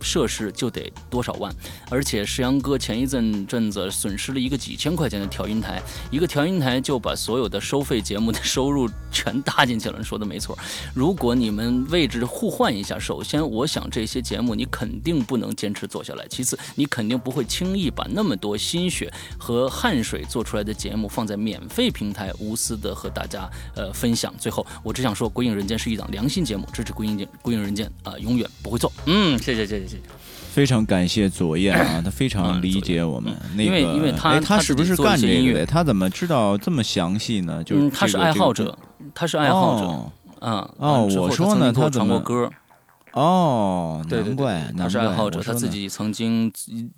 [0.00, 1.54] 设施就得多少万，
[1.88, 6.48] 而且石阳哥前一阵阵子损失了一个几千块钱的调音台，一个调。
[6.48, 10.56] 音台就把所有的收费节目的收入全搭进去了，说的没错。
[10.94, 24.32] 如果你们位置互换一下，首先我想这些节目你肯定不能坚持做下来，其次你肯定不会轻易把那么多心血和汗水做出来的节目放在免费平台无私的和大家呃分享。
[24.38, 28.92] 最后我只想说，《鬼影人间》是一档良心节目，支持《鬼影间》《鬼影人间》啊，永远不会错。
[29.06, 30.17] 嗯，谢谢谢谢谢谢。
[30.58, 33.32] 非常感谢左燕啊， 他非常理解我们。
[33.54, 35.64] 那个，因为因为他他是不是干这个的？
[35.64, 37.62] 他怎么知道这么详细呢？
[37.62, 38.76] 就是他是爱好者，
[39.14, 40.12] 他是爱好者。
[40.40, 42.50] 嗯哦，我说呢，他唱过歌。
[43.12, 46.52] 哦，难怪他是爱好者，他自己曾经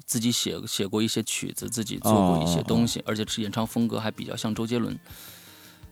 [0.07, 4.99] 自己写写过一些曲子，自己做过一些东西，而且是演唱风格还比较像周杰伦。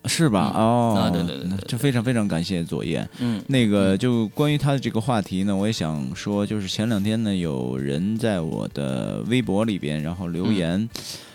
[0.05, 0.53] 是吧？
[0.55, 3.07] 哦，对对对，就非常非常感谢左燕。
[3.19, 10.89] 嗯，那个就关于他的这个话题呢，我也想说，就是前两天呢，有人在我的微博里边，然后留言，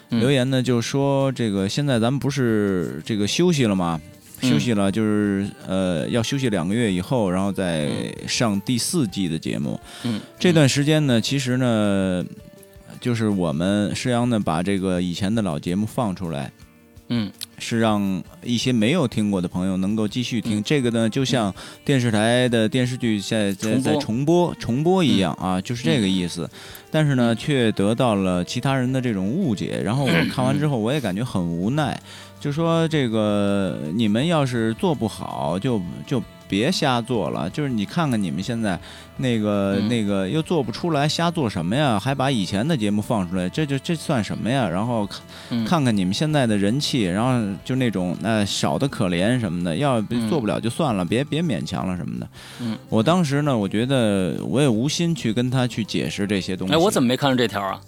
[0.10, 4.02] 留言呢就说这个现在咱们不是这个休息了吗？
[4.42, 7.90] 休息了，就是呃要休息两个月以后，然后再
[8.28, 9.80] 上第四季的节目。
[10.04, 12.26] 嗯，这段时间呢，其实呢，
[13.00, 16.52] 就是我们施阳呢把这个以前的老节目放出来。
[17.16, 21.54] 嗯，是让一些没有听过的朋友能够继续听这个呢，就像
[21.86, 26.50] 电视台的电视剧在在在重播重播一样啊，就是这个意思。
[26.90, 29.80] 但是呢，却得到了其他人的这种误解。
[29.86, 31.96] 然后我看完之后，我也感觉很无奈，
[32.40, 36.20] 就说这个你们要是做不好，就就。
[36.48, 38.80] 别瞎做了，就是你看看你们现在
[39.18, 42.00] 那个那个又做不出来，瞎做什么呀？
[42.00, 44.68] 还把以前的节目放出来，这就这算什么呀？
[44.68, 45.08] 然后
[45.66, 52.28] 看看你们现在的人气，然后就那种那少的可怜什么的，要做不了就算了，别别勉强了什么的。
[52.62, 56.74] 嗯，我当时呢，我觉得我也无心去跟他去解释这些东西。
[56.74, 57.80] 哎，我怎么没看到这条啊？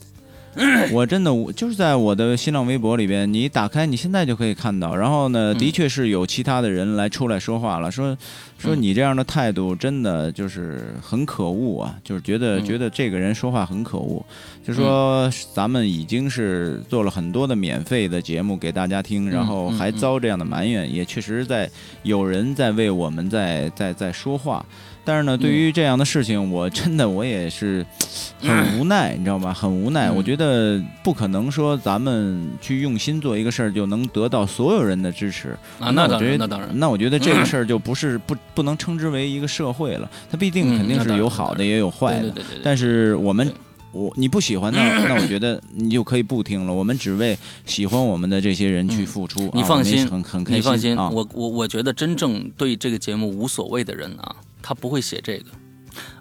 [0.92, 4.96] 我真的我就是在我的新浪微博里边，你打开你现在就可以看到。
[4.96, 5.58] 然后呢，嗯。
[5.58, 8.18] 的确是有其他的人来出来说话了，说
[8.58, 8.82] 说嗯。
[8.82, 12.66] 你这样的态度真的就是很可恶啊，就是觉得嗯。
[12.66, 14.24] 觉得这个人说话很可恶，
[14.66, 21.70] 就说咱们已经是做了很多的免费的节目给大家听，然后还遭这样的埋怨，也确实在
[22.04, 24.66] 有人在为我们在在在说话。
[25.06, 27.86] 但是呢，对于这样的事情，我真的我也是
[28.42, 29.54] 很无奈，你知道吗？
[29.54, 30.10] 很无奈。
[30.10, 35.50] 嗯我觉得不可能说咱们去用心做一个事儿就能得到所有人的支持
[35.80, 42.34] 啊，那当然，那当然，那我觉得这个事儿就不是不不能称之为一个社会了，它必定嗯肯定是有好的也有坏的。
[42.64, 43.54] 但是我们对
[43.96, 46.74] 我你不喜欢那 那我觉得你就可以不听了。
[46.74, 49.46] 我们只为喜欢我们的这些人去付出。
[49.48, 50.06] 啊你放心
[50.48, 51.10] 你放心，啊。
[51.10, 55.46] 我我我觉得真正对这个节目无所谓的人啊，他不会写这个，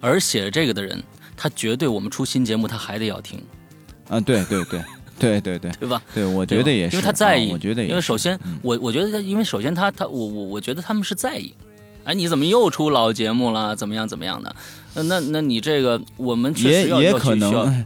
[0.01, 1.03] 而写这个的人，
[1.37, 3.43] 他绝对我们出新节目他还得要听，
[4.09, 4.81] 啊，对对对
[5.18, 6.01] 对对对对吧？
[6.14, 11.53] 对，我觉得也是，因为他在意，啊我觉得也是，因为首先嗯我我觉得他，因为首先他他我我我觉得他们是在意，
[12.05, 13.75] 哎，你怎么又出老节目了？
[13.75, 14.55] 怎么样怎么样的？
[14.95, 17.84] 那那那你这个我们确也也可能，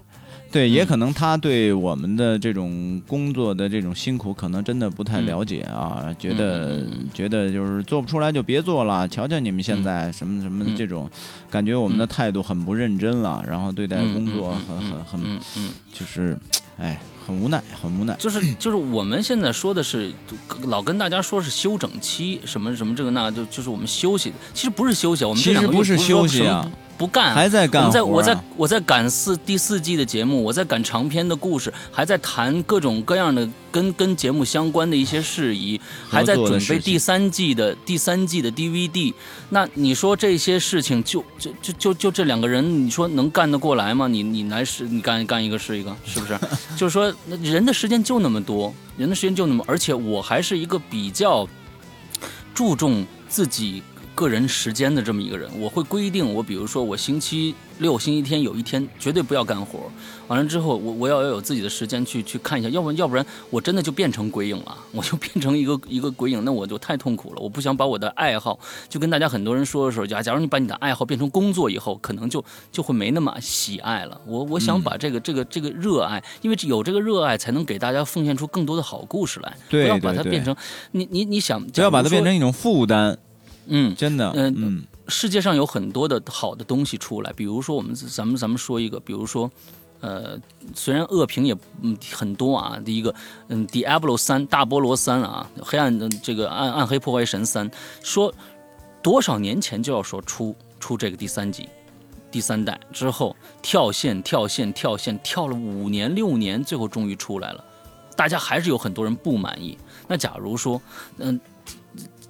[0.50, 0.86] 对，也嗯。
[0.86, 11.10] 可能他对我们的这种工作的这种辛苦，可能真的不太了解啊，觉得、觉得就是做不出来就别做了，瞧瞧你们现在什么什么这种，
[11.50, 15.40] 感觉我们的态度很不认真了，然后对待嗯工作很很很
[15.92, 16.36] 就是，
[16.78, 18.16] 哎，很无奈，很无奈。
[18.18, 20.10] 就是就是我们现在说的是
[20.64, 26.66] 老跟大家说是休整期，什么什么这个那就就是我们休息，其实不是休息，我们这其实不是休息啊
[26.98, 39.14] 不干，还在干我在我在我在赶四第四季的节目，我在赶长篇的故事，还在谈各种各样的跟跟节目相关的一些事宜，还在准备第三季的第三季的 DVD。
[39.50, 44.08] 那你说这些事情就就就就就这两个人，你说能干得过来吗？
[44.08, 46.36] 你你来是，你干干一个是一个，是不是？
[46.76, 51.46] 就是说，那人的时间就那么多，人的时间就那么，而且我还是一个比较
[52.52, 53.82] 注重自己
[54.18, 59.78] 个人时间的这么一个人，我会规定我，比如说我星期六、星期天有一天绝对不要干活，
[60.26, 67.40] 完了之后我我要要有自己的时间去去看一下，要不然要不然我真的就变成鬼影了， 我就变成一个一个鬼影，那我就太痛苦了。
[67.40, 68.58] 我不想把我的爱好，
[68.88, 74.20] 就跟大家很多人说的时候，假假如你把你的爱好变成工作以后，可能就就会没那么喜爱了。
[74.26, 79.56] 我我想把这个、这个这个热爱，因为有这个热爱，才能给大家奉献出更多的好故事来。
[79.68, 80.56] 对不要把它变成
[80.90, 83.16] 你你你想，不要把它变成一种负担，
[83.68, 83.94] 嗯。
[83.96, 89.50] 真的，嗯嗯世界上有很多的好的东西出来，比如说我们咱们咱们说一个，比如说，
[90.00, 90.38] 呃，
[90.74, 93.14] 虽然恶评也嗯很多啊，第一个，
[93.48, 97.70] 嗯，《Diablo 三》大菠萝三啊，黑暗的这个暗暗黑破坏神三，
[98.02, 98.32] 说
[99.02, 101.68] 多少年前就要说出出这个第三集。
[102.30, 107.64] 第三代之后跳线跳线跳线跳了五年六年，最后终于出来了，
[108.14, 109.78] 大家还是有很多人不满意。
[110.06, 110.78] 那假如说，
[111.16, 111.40] 嗯、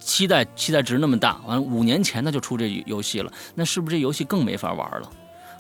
[0.08, 5.10] 期待期待值那么大，完了五年前他就出这游戏了，那是不是这游戏更没法玩了？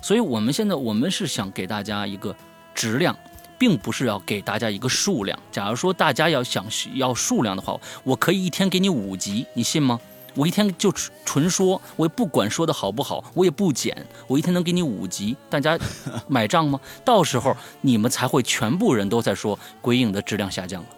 [0.00, 2.34] 所以我们现在我们是想给大家一个
[2.74, 3.14] 质量，
[3.58, 5.38] 并不是要给大家一个数量。
[5.52, 10.00] 假如说大家要想要数量的话，我可以一天给你五集，你信吗？
[10.34, 10.90] 我一天就
[11.26, 13.94] 纯说，我也不管说的好不好，我也不剪，
[14.26, 15.78] 我一天能给你五集，大家
[16.26, 16.80] 买账吗？
[17.04, 20.88] 到时候你们才会全部人都在说《鬼影》的质量下降了。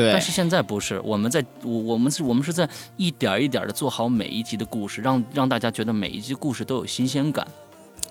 [0.00, 0.12] 对。
[0.12, 7.46] 但是现在不是，我们在我我们是我们是在一点一点的做好每一集的故事，让让大家觉得每一集故事都有新鲜感。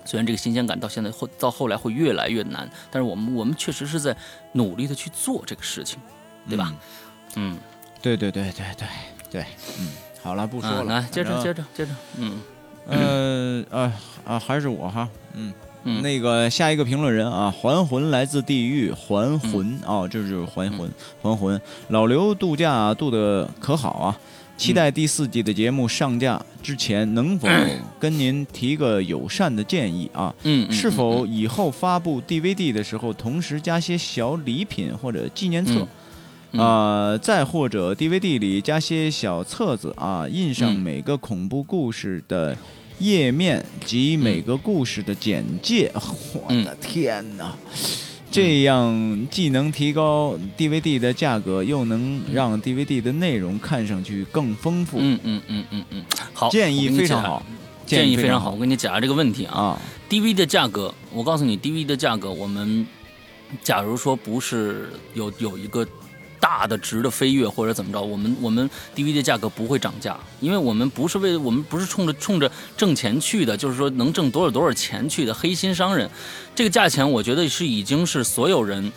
[0.04, 4.16] 虽然这个新鲜感到现在后到后来会越来越难，但是我们我们确实是在
[4.52, 5.98] 努力的去做这个事情，
[6.48, 6.72] 对吧？
[7.34, 7.58] 嗯，
[8.00, 8.86] 对对对对对。
[9.30, 9.44] 对，
[9.78, 9.88] 嗯，
[10.22, 12.40] 好了，不说了，啊来接着接着，着接着，嗯。
[12.88, 13.92] 呃啊
[14.24, 15.54] 啊，还是我哈，嗯。
[15.84, 20.90] 嗯，那个下一个评论人啊，还魂来自地狱，还魂哦，这就是还魂，
[21.22, 21.60] 还魂。
[21.88, 24.18] 老刘度假度的可好啊？
[24.56, 27.48] 期待第四季的节目上架之前，能否
[27.98, 30.34] 跟您提个友善的建议啊？
[30.42, 35.86] 嗯，嗯是否以后发布 DVD 的时候，同时加些小礼品或者纪念册？
[36.58, 42.54] 啊、再或者 DVD 里加些小册子啊，印上嗯每个恐怖故事的
[43.00, 45.90] 页面及每个故事的简介。
[46.32, 47.54] 我嗯的天哪！
[48.30, 54.98] 这样既能提高 DVD 的价格，又能让 DVD 的内容看上去更丰富。
[55.00, 57.44] 嗯嗯嗯嗯嗯，好，建议非常好，
[57.84, 58.50] 建议非常好好。
[58.52, 62.86] 我跟你讲这个问题啊，啊！DV 的价格，我告诉你，DVD 的价格，我们
[63.64, 65.84] 假如说不是有有一个
[66.40, 76.10] 大的值的飞跃或者怎么着，我们我们 DVD 价格不会涨价，因为我们不是为我们不是冲着冲着挣钱去的，就是说能挣多少多少钱去的黑心商人，
[76.54, 78.90] 这个价钱我觉得是已经是所有人。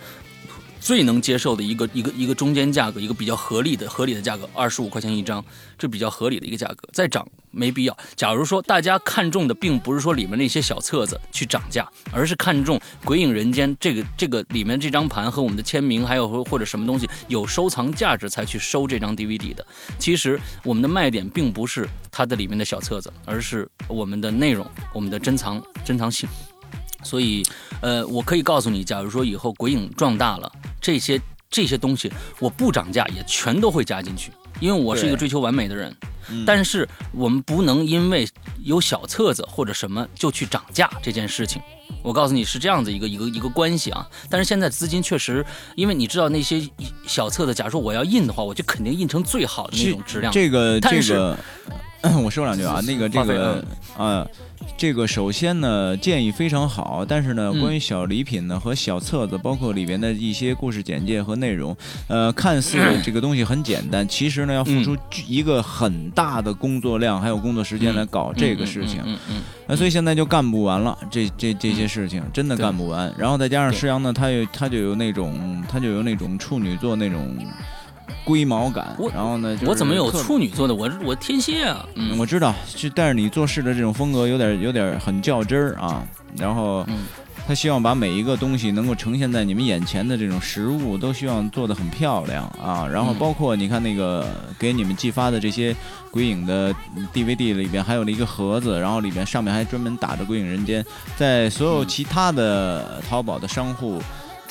[0.83, 5.43] 最能接受的一个一个一个中间价格，一个比较合理的合理的价格，二十五块钱一张，
[5.77, 6.89] 这比较合理的一个价格。
[6.91, 7.97] 再涨没必要。
[8.17, 19.65] 假如说大家看中的并不是说里面那些小册子去涨价，而是看中《鬼影人间》这个这个里面这张盘和我们的签名，还有或者什么东西有收藏价值才去收这张 DVD 的。
[19.97, 26.27] 其实我们的卖点并不是它的里面的小册子，而是我们的内容，我们的珍藏珍藏性。
[27.03, 27.43] 所以，
[27.81, 30.51] 呃，我可以告诉你，假如说以后鬼影壮大了，
[30.81, 35.95] 这些这些东西我不涨价也全都会加进去，因为我是一个追求完美的人。
[36.45, 38.25] 但是我们不能因为
[38.63, 41.61] 有小册子或者什么就去涨价这件事情。
[42.01, 44.07] 我告诉你是这样子一个一个一个关系啊。
[44.29, 45.45] 但是现在资金确实，
[45.75, 46.65] 因为你知道那些
[47.05, 50.31] 小册子，假如说我要印的话，我就肯定印成最好的那种质量。
[50.31, 51.37] 这个这个，
[52.23, 53.63] 我说两句啊，那个这个
[53.97, 54.25] 啊。
[54.77, 61.75] 这个首先呢，建议非常好，但是呢，关于小礼品呢和小册子，包括里边的一些故事简介和内容，
[62.07, 64.97] 呃，看似这个东西很简单，其实呢要付出
[65.27, 69.01] 一个很大的工作量，还有工作时间来搞这个事情，
[69.67, 73.13] 那所以现在就干不完了，这这这些事情真的干不完。
[73.17, 77.37] 然后再加上施阳呢，他有他就有那种他就有那种处女座那种。
[78.23, 79.57] 龟毛感，然后呢？
[79.65, 80.73] 我怎么有处女座的？
[80.73, 81.85] 我我天蝎啊！
[81.95, 86.03] 嗯，我知道，就但是你做事的这种风格有点有点很较真儿啊。
[86.37, 86.85] 然后，
[87.45, 92.87] 他希望把每一个东西能够呈现在你们眼前的这种实物，都希望做得很漂亮啊。
[92.87, 94.25] 然后包括你看那个
[94.57, 95.75] 给你们寄发的这些
[96.09, 96.73] 鬼影的
[97.13, 100.81] DVD 里边，还有了一个盒子，然后里边上面还专门打着《鬼影人间》。
[101.17, 104.01] 在所有其他的淘宝的商户。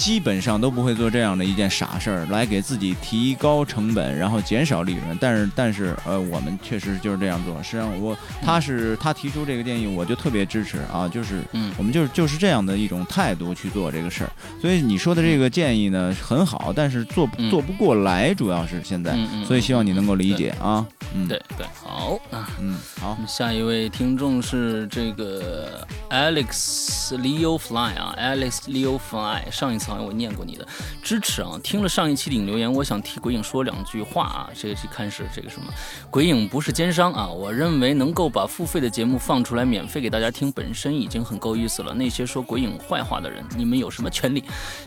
[0.03, 5.17] 基本上都不会做这样的一件傻事儿，来给自己提高成本，然后减少利润。
[5.21, 7.63] 但是，但是，呃，我们确实就是这样做。
[7.63, 11.09] 实际上，我他是他提出这个建议，我就特别支持啊。
[11.09, 14.33] 就是，嗯，我们就是就是这样的一种态度去做这个事儿。
[14.61, 19.17] 所以你说的这个建议呢很好，但是做做不过来，主要是现在。
[19.47, 20.85] 所以希望你能够理解啊。
[21.15, 23.17] 嗯，对对，好啊，嗯，好。
[23.29, 29.79] 下一位听众是这个 Alex Leo Fly 啊，Alex Leo Fly，上一。
[29.93, 30.67] 好像我念过你的
[31.03, 31.61] 支持啊！
[31.63, 34.51] 听了上一期的影留言，我想替鬼影说两句话啊！
[34.59, 35.67] 这个是看是这个什么？
[36.11, 37.27] 鬼影不是奸商啊！
[37.27, 41.93] 我认为能够把付费的节目放出来免费给大家听，本身已经很够意思了。
[41.93, 44.43] 那些说鬼影坏话的人，你们有什么权利？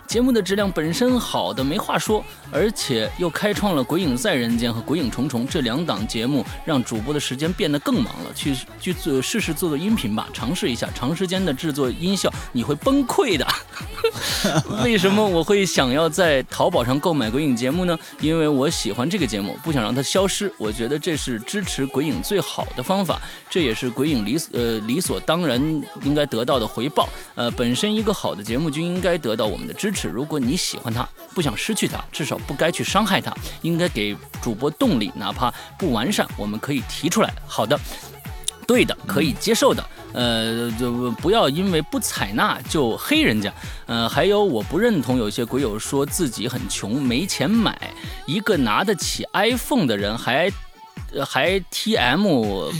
[0.07, 8.33] 节目的质量本身好的没话说，而且又开创了《鬼影在人间》和《鬼影重重》这两档节目，让主播的时间变得更忙了。
[8.33, 13.45] 去去做试试做做音频吧，尝试一下，长时间的制作音效你会崩溃的。
[14.85, 17.97] 为什么我会想要在淘宝上购买鬼影节目呢？
[18.19, 20.53] 因为我喜欢这个节目，不想让它消失。
[20.59, 23.19] 我觉得这是支持鬼影最好的方法，
[23.49, 25.59] 这也是鬼影理呃理所当然
[26.03, 27.09] 应该得到的回报。
[27.33, 30.07] 呃，本身一个好的节目就应该得到我们的支持。
[30.07, 37.33] 如果你喜欢它，不想失去它，至少不该去伤害它，应该给主播动力，哪怕不完善，我们可以提出来。
[37.47, 37.77] 好的，
[38.67, 39.83] 对的，可以接受的。
[40.15, 43.53] 呃，就不要因为不采纳就黑人家。
[43.85, 47.77] 呃，还有我不认同有些鬼友说自己很穷没钱买，
[48.25, 50.51] 一个拿得起 iPhone 的人还。
[51.25, 52.25] 还 T M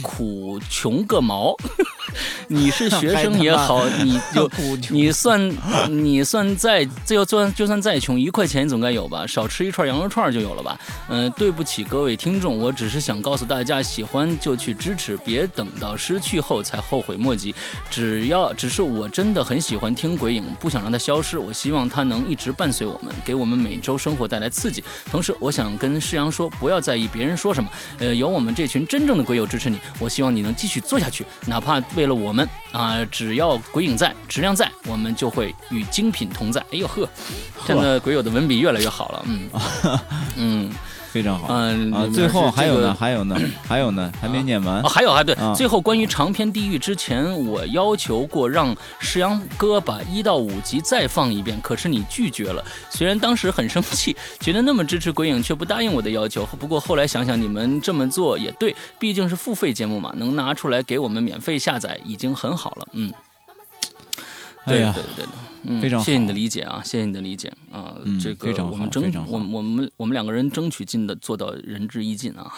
[0.01, 1.55] 苦穷个毛，
[2.47, 4.49] 你是学生也好，你就
[4.89, 5.51] 你算
[5.89, 9.25] 你算再就算就算再穷，一块钱总该有吧？
[9.25, 10.79] 少吃一串羊肉串就有了吧？
[11.09, 17.53] 嗯，对不起各位听众，我只是想告诉大家，喜欢就去支持，别等到失去后才后悔莫及。
[17.89, 24.83] 只要只是我真的很喜欢听鬼影，不想让它消失，我希望它能一直伴随我们，给我们每周生活带来刺激。
[25.11, 36.61] 同时，我想跟世阳说，不要在意别人说什么，呃，有我们这群真正的鬼友支持你，我希望你能继续做下去，哪怕为了我们啊，只要鬼影在，质量在，我们就会与精品同在。
[36.71, 37.07] 哎呦呵，
[37.65, 39.49] 现在鬼友的文笔越来越好了，嗯
[40.35, 40.71] 嗯。
[41.15, 44.83] 非常好，嗯啊，最后还有呢，还有呢， 还有呢，还没念完。
[44.83, 52.61] 还有啊对，最后关于长篇地狱之前，我要求过让石阳哥把一到五集再放一遍，可是你拒绝了。
[52.89, 56.45] 虽然当时很生气，觉得那么支持鬼影，却不答应我的要求。
[56.59, 62.87] 不过后来想想，你们这么做也对，毕竟是付费节目嘛，能拿出来给我们免费下载已经很好了。
[62.91, 63.13] 嗯，
[64.65, 65.25] 对对对。
[65.67, 72.51] 嗯，非常谢谢你的理解啊，谢谢你的理解啊，这个我们争，我我们我们两个人争取尽的做到仁至义尽啊。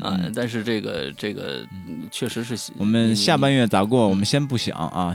[0.00, 1.62] 啊，但是这个这个
[2.10, 5.14] 确实是我们下半月咋过，我们先不想啊。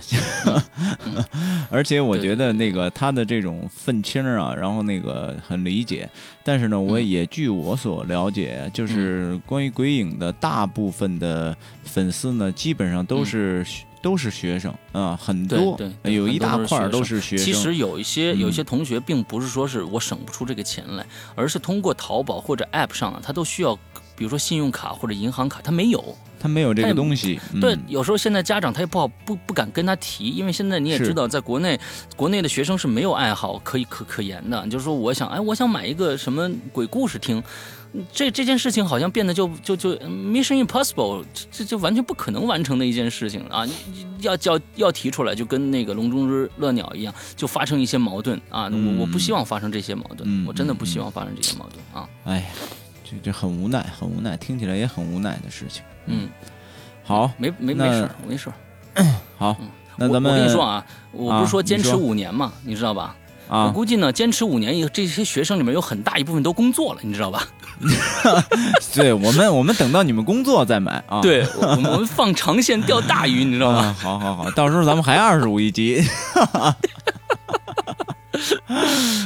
[1.71, 6.07] 而且我觉得那个他的这种愤青啊，然后那个很理解，
[6.43, 13.65] 但是呢，我也据我所了解，就是关于鬼影的大部分的粉丝呢，基本上都是。
[14.07, 17.45] 都是学生啊，很多，对，有一大块都是学生。
[17.45, 21.05] 其实有一些有一些同学，并不是说是我省不出这个钱来，
[21.35, 23.75] 而是通过淘宝或者 App 上啊，他都需要，
[24.15, 26.01] 比如说信用卡或者银行卡，他没有，
[26.39, 27.37] 他没有这个东西。
[27.59, 31.77] 对，有时候现在家长他也不好不不敢跟他提，因为现在你也知道，在国内
[32.15, 34.65] 国内的学生是没有爱好可以可可言的。
[34.67, 37.43] 就是说，我想，哎，我想买一个什么鬼故事听。
[38.11, 43.65] 这这件事情好像变得就就就 Mission Impossible，这就完全不可能完成的一件事情啊！
[44.19, 48.69] 要要要提出来，就跟那个笼中之乐鸟一样，就发生一些矛盾啊！
[48.71, 52.09] 我我不希望发生这些矛盾，我真的不希望发生这些矛盾啊！
[52.25, 52.45] 哎呀，
[53.03, 55.83] 这这很无奈，很无奈，听起来也很无奈的事情。
[56.05, 56.29] 嗯，
[57.03, 58.51] 好，没没没事没事
[59.37, 59.55] 好，
[59.97, 63.15] 那咱们我跟你说啊，我不是说坚持五年嘛，你知道吧？
[63.47, 67.47] 啊，我估计呢，坚持五年以后，这些学生里面有很大一部分都工作了，你知道吧？
[68.95, 71.21] 对我们，我们等到你们工作再买啊。
[71.21, 73.95] 对，我们放长线钓大鱼，你知道吗？
[73.99, 76.03] 好好好，到时候咱们还二十五一集。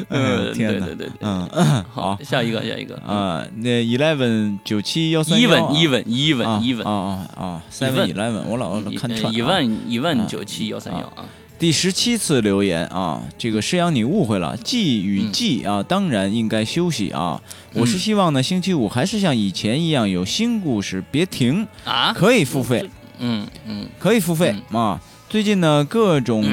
[0.09, 6.93] 嗯，天哪，对对对，嗯，好，下一个，下一个啊，那 eleven 九七幺三一问一问一问一问啊
[7.35, 11.25] 啊啊，seven eleven，我老看串一问一问九七幺三幺啊。
[11.61, 17.39] 第十七次留言啊，这个诗阳你误会了，季与季啊，当然应该休息啊。
[17.75, 22.89] 我是希望呢，星期五还是像以前一样有新故事，别停啊，可以付费，
[23.19, 24.99] 嗯嗯，可以付费啊。
[25.29, 26.43] 最近呢，各种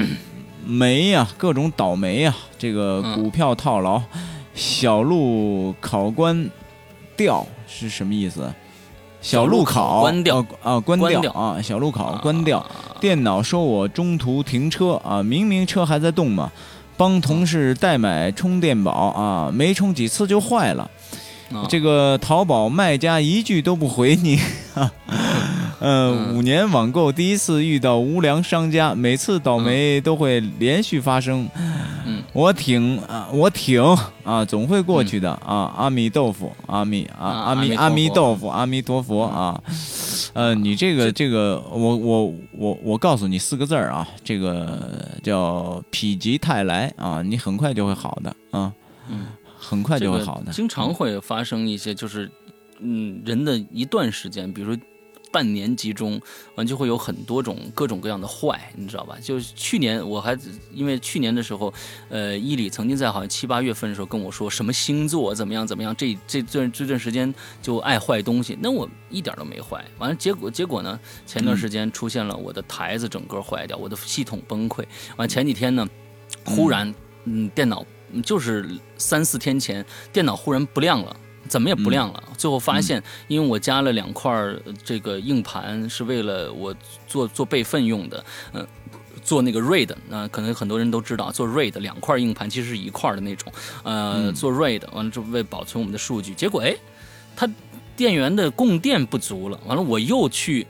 [0.66, 4.02] 霉呀，各种倒霉呀，这个股票套牢，
[4.54, 6.50] 小路考官
[7.16, 8.52] 掉是什么意思？
[9.20, 11.60] 小路考关掉啊，关掉啊！
[11.60, 12.64] 小路考关掉，
[13.00, 16.50] 电脑说我中途停车啊，明明车还在动嘛。
[16.96, 20.90] 帮同事代买充电宝啊，没充几次就坏了。
[21.68, 24.38] 这个淘宝卖家一句都不回你。
[25.78, 31.48] 呃，五年网购第一次遇到无良商家，每次倒霉都会连续发生。
[32.38, 33.82] 嗯，我挺啊，我挺
[34.22, 35.74] 啊，总会过去的啊。
[35.76, 39.60] 阿弥豆腐，阿弥啊，阿弥阿弥豆腐，阿弥陀佛啊。
[40.34, 44.78] 呃，你这个这个，我我我我告诉你四个字儿啊，这个
[45.22, 48.72] 叫否极泰来啊，你很快就会好的啊，
[49.08, 49.26] 嗯，
[49.58, 50.52] 很快就会好的。
[50.52, 52.30] 经常会发生一些，就是
[52.78, 54.80] 嗯，人的一段时间，比如说。
[55.30, 56.20] 半年集中
[56.54, 59.16] 完就会有很多种各种各样的坏，你知道吧？
[59.22, 60.36] 就是去年我还
[60.72, 61.72] 因为去年的时候，
[62.08, 69.84] 呃，伊里曾经在好像七八月份的时候跟我说什么星座怎么样怎么样，这这段这段时间就爱坏东西，那我一点都没坏。
[69.98, 70.98] 完了结果结果呢？
[71.26, 74.84] 前段时间出现了我的台子整个坏掉，我的系统崩溃。
[75.16, 75.86] 完前几天呢，
[76.44, 77.84] 忽然嗯电脑
[78.22, 81.16] 就是三四天前电脑忽然不亮了。
[81.48, 84.30] 怎么也不亮了，最后发现，因为我加了两块
[84.84, 86.74] 这个硬盘，是为了我
[87.06, 88.66] 做做备份用的，嗯，
[89.24, 96.76] 做那个 RAID，那可能很多人都知道，做 RAID 两块硬盘其实是一块的那种，呃，做 RAID 完了之后为保存我们的数据，结果哎，
[97.34, 97.48] 它
[97.96, 100.66] 电源的供电不足了，完了我又去。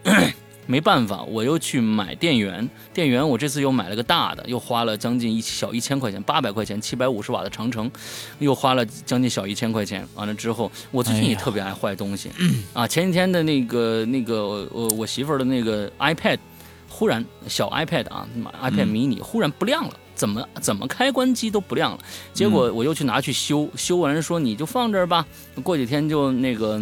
[0.70, 2.68] 没办法，我又去买电源。
[2.92, 7.90] 电源我这次又买了个大的，又花了将近一小一千块钱，八百块钱，七百五十瓦的长城，
[8.38, 10.06] 又花了将近小一千块钱。
[10.14, 12.30] 完了之后，我最近也特别爱坏东西
[12.74, 12.86] 啊。
[12.86, 16.38] 前几天的那个那个我我媳妇儿的那个 iPad，
[16.86, 18.28] 忽然小 iPad 啊
[18.62, 21.98] ，iPad mini 忽然不亮了，怎么怎么开关机都不亮了。
[22.34, 25.26] 结果我又去拿去修，修完说你就放这儿吧，
[25.62, 26.78] 过几天就那个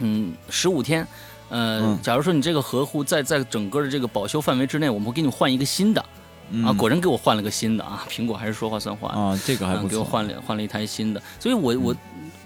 [0.00, 1.08] 嗯十五天。
[1.54, 6.04] 呃，假如说你这个合乎在在整个的这个保修范围之内，我们会给你换一个新的，
[6.64, 11.96] 啊，果然给我换了个新的啊，苹果还是说话算话啊，这个还不错，给我换了换了一台新的，所以我我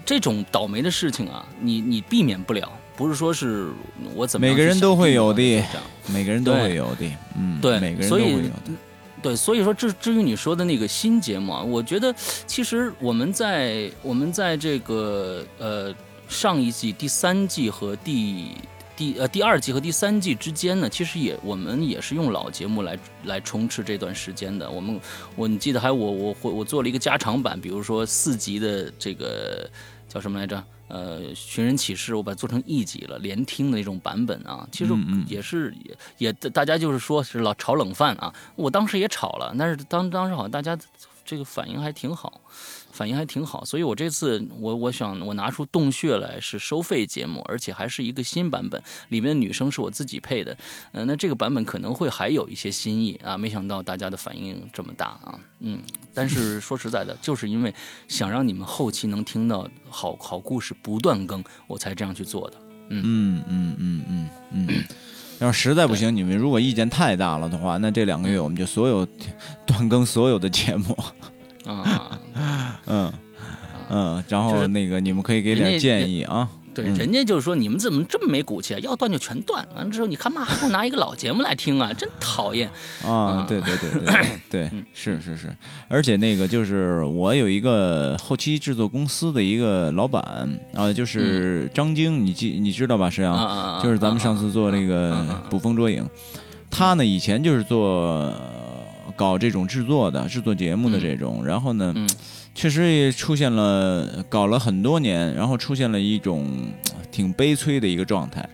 [0.05, 3.71] 这种倒霉的事情啊，你你避免不了，不是说是
[4.13, 5.63] 我怎么每个人都会有的，
[6.05, 8.51] 每个人都会有的，嗯，对，每个人都会有的，
[9.23, 12.13] 对，所以说至至于你说的那个新节目，啊，我觉得
[12.45, 15.91] 其实我们在我们在这个呃
[16.27, 18.51] 上一季第三季和第。
[18.99, 24.69] 第呃第二季和第三季之间呢，其实也我们也是用老节目来来充斥这段时间的。
[24.69, 24.99] 我们
[25.37, 29.69] 我你记得还我我我我做了一个加长版，比如说四集的这个
[30.09, 30.61] 叫什么来着？
[30.89, 34.67] 呃，寻人启事，我把它做成一集了，连听的那种版本啊。
[34.69, 34.93] 其实
[35.27, 38.33] 也是也也大家就是说是老炒冷饭啊。
[38.57, 40.77] 我当时也炒了，但是当当时好像大家。
[41.25, 42.41] 这个反应还挺好，
[42.99, 43.63] 反应还挺好。
[43.63, 50.57] 所以我这次我我想我拿出洞穴来是收费节目，而且还是一个新版本，里面的女生是我自己配的。
[50.91, 55.79] 嗯、那这个版本可能会还有一些新意啊，没想到大家的反应这么大啊，嗯。
[56.13, 57.73] 但是说实在的，就是因为
[58.09, 62.57] 想让你们后期能听到好好故事不断更，我才这样去做的。
[62.89, 64.83] 嗯嗯嗯嗯嗯。
[65.39, 69.07] 要是实在不行，你们如果意见太大了的话，那这两个月我们就所有
[69.65, 70.97] 断更所有的节目。
[71.77, 72.19] 啊，
[72.87, 73.13] 嗯
[73.89, 76.47] 嗯，然后那个你们可以给点建议啊。
[76.71, 78.79] 对，嗯人家就是说你们怎么这么没骨气啊？
[78.83, 81.91] 要断就全断，完了之后你干嘛还不拿一个老节目来听啊？
[81.93, 82.69] 真讨厌。
[83.03, 85.53] 啊，对对对对对对， 是是是，
[85.87, 90.23] 而且那个就是我有一个后期制作公司的一个老板
[90.75, 93.09] 啊，就是张晶，你记你知道吧？
[93.09, 93.81] 石阳，啊！
[93.81, 96.07] 就是咱们上次做那个捕风捉影，
[96.69, 98.33] 他呢以前就是做呃
[99.19, 102.09] 搞这种制作的，制作节目的这种，然后呢，嗯。
[102.55, 106.45] 确实也出现了搞了很多年，然后出现了一种
[106.93, 108.49] 呃挺悲催的一个状态，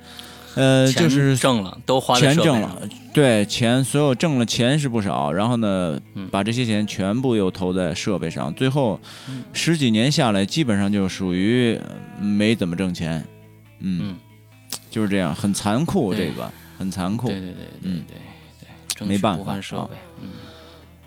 [0.56, 2.82] 呃，就是挣了，都花钱挣了，
[3.14, 6.28] 对，钱所有挣了钱是不少，然后呢，嗯。
[6.30, 9.00] 把这些钱全部又投在设备上，最后
[9.30, 9.44] 嗯。
[9.54, 13.24] 十几年下来，基本上就属于呃没怎么挣钱，
[13.80, 14.16] 嗯，嗯，
[14.92, 17.28] 就是这样，很残酷，这个很残酷。
[17.28, 18.04] 对，对对对嗯。
[18.08, 18.18] 对
[19.00, 19.58] 对，没办法。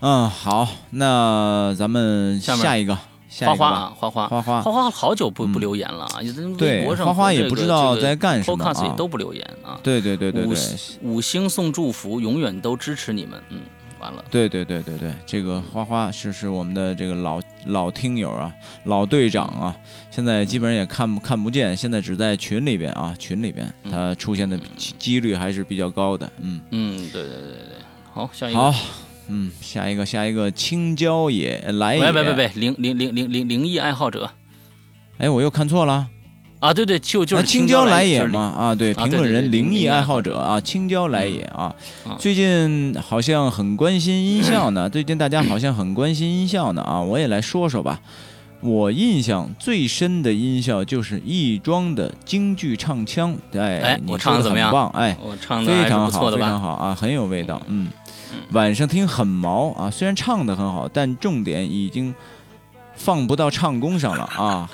[0.01, 2.97] 嗯，嗯，好，那咱们下面下一个，
[3.29, 9.79] 下一个花花啊，花花花花花花好久不不嗯留言了啊，也在微对博上花花也不知道在干什么 Podcast 也啊都不留言啊。
[9.83, 10.57] 对对对对五对。
[10.57, 13.43] 星五星送祝福，永远都支持你们。
[13.51, 13.61] 嗯，
[13.99, 14.25] 完了。
[14.31, 18.53] 对对对对对，这个花花是是我们的这个老老听友啊，
[18.85, 19.75] 老队长啊，
[20.11, 27.79] 现在基本上也看不看不见，现在只在群里边啊，群里边嗯他出现的几几率还是比较高的，嗯，嗯，对对对对对。
[28.13, 28.59] 好，下一个。
[28.59, 28.75] 好，
[29.29, 34.31] 嗯，下一个下一个青椒也来也，别别别别，灵灵灵灵灵灵异爱好者。
[35.19, 36.09] 哎，我又看错了。
[36.61, 40.39] 啊，对对，就就是啊青椒来也嘛啊，对，啊评论人灵异爱好者者。
[40.39, 41.73] 啊，青椒来也啊
[42.19, 48.01] 最近好像很关心音效呢， 最近大家好像很关心音效呢啊，我也来说说吧。
[48.61, 54.67] 我印象最深的音效就是亦庄的京剧唱腔，哎，哎我你唱的怎么样？
[54.69, 56.61] 很棒，哎，我唱的非常好，非常？
[56.61, 57.87] 好啊，很有味道，嗯。
[57.87, 57.89] 嗯，
[58.53, 62.15] 晚上听很毛啊，虽然唱的很好，但重点已经
[62.95, 64.71] 放不到唱功上了啊，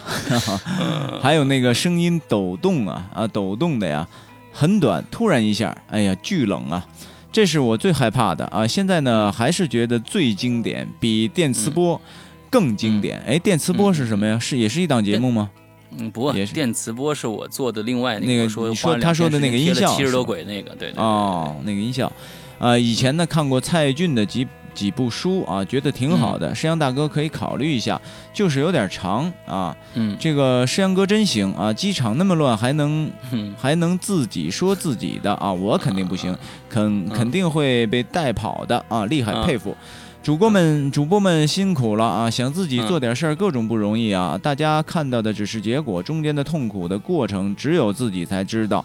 [1.20, 4.07] 还有那个声音抖动啊啊抖动的呀，
[4.52, 6.86] 很短，突然一下，哎呀，巨冷啊。
[7.32, 8.64] 这是我最害怕的啊！
[8.64, 12.00] 现在呢，还是觉得最经典，比电磁波
[12.48, 13.20] 更经典。
[13.26, 14.38] 哎，电磁波是什么呀？
[14.38, 15.50] 是也是一档节目吗？
[15.98, 22.12] 嗯，不也是电磁波是我做的另外那个个说他说的那个音效七十多轨那个，对对对哦，那个音效，
[22.59, 26.55] 呃，以前呢看过蔡骏的几几部书啊，觉得挺好的。
[26.55, 28.00] 山羊大哥可以考虑一下，
[28.32, 29.76] 就是有点长啊。
[29.94, 36.36] 嗯这个山羊哥真行啊，机场那么乱，还能嗯还能自己说自己的啊，我肯定不行，
[36.68, 39.76] 肯肯定会被带跑的啊，厉害，嗯佩服。
[40.22, 42.30] 主播们，主播们辛苦了啊！
[42.30, 44.40] 想自己嗯做点事儿，各种不容易啊！
[44.42, 48.82] 大家看到的只是结果，中间的痛苦的过程，只有自己才知道。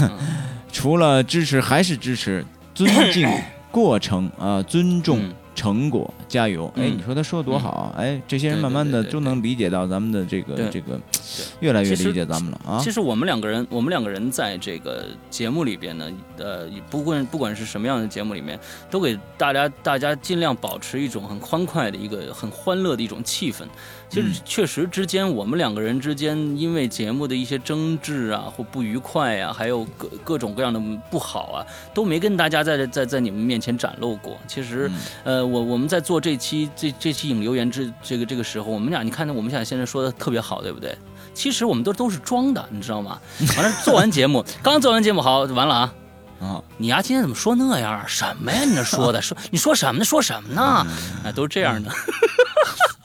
[0.70, 2.44] 除了支持还是支持，
[2.86, 3.28] 尊敬
[3.70, 6.72] 过程 啊、尊重嗯成果，加油！
[6.76, 7.94] 哎，嗯你说他说的多好啊！
[7.98, 10.98] 哎，这些人慢慢的都能理解到咱们的这个这个，
[11.58, 12.90] 越来越理解咱们了啊其！
[12.90, 18.58] 实我们两个人，我们两个人在这个节目里边呢，呃，不管不管是什么样的节目里面，
[18.90, 23.64] 都给大家大家尽量保持一种很欢快的一个很欢乐的一种气氛。
[24.10, 30.80] 其实嗯确实之间，我们两个人之间因为节目的一些争执啊或不愉快啊，还有各各种各样的
[31.10, 34.36] 不好啊，都没跟大家在在在你们面前展露过。
[34.48, 34.90] 其实，
[35.24, 40.98] 嗯呃，我我们在做这期这这期影留言之这个这个时候，我们俩你看我们俩现在说的特别好，对不对？
[41.32, 43.20] 其实我们都都是装的，你知道吗？
[43.56, 45.94] 完了，做完节目，刚做完节目，好，完了啊！
[46.40, 48.04] 啊，你呀，今天怎么说那样啊？
[48.08, 48.64] 什么呀？
[48.64, 50.04] 你那说的，说你说什么呢？
[50.04, 50.84] 说什么呢？
[51.24, 51.90] 哎，都是这样的。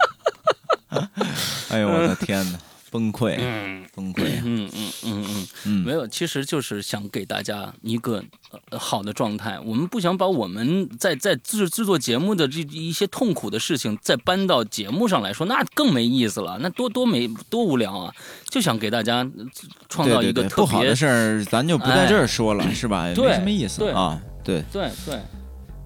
[1.69, 2.59] 哎呦我的天哪，
[2.91, 4.23] 崩溃，嗯崩溃！
[4.43, 8.23] 嗯嗯嗯嗯，嗯没有，其实就是想给大家一个
[8.69, 9.59] 呃好的状态。
[9.65, 18.13] 我们不想把我们在在制制作节目的这一些痛苦的事情再搬到节目上来说，那更没意思了，那多多没多无聊啊！
[18.49, 19.45] 就想给大家呃
[19.89, 23.11] 创造一个特别不好的事儿咱就不在这儿说了，是吧？
[23.13, 24.21] 对没什么意思对啊。
[24.43, 25.19] 对，对对。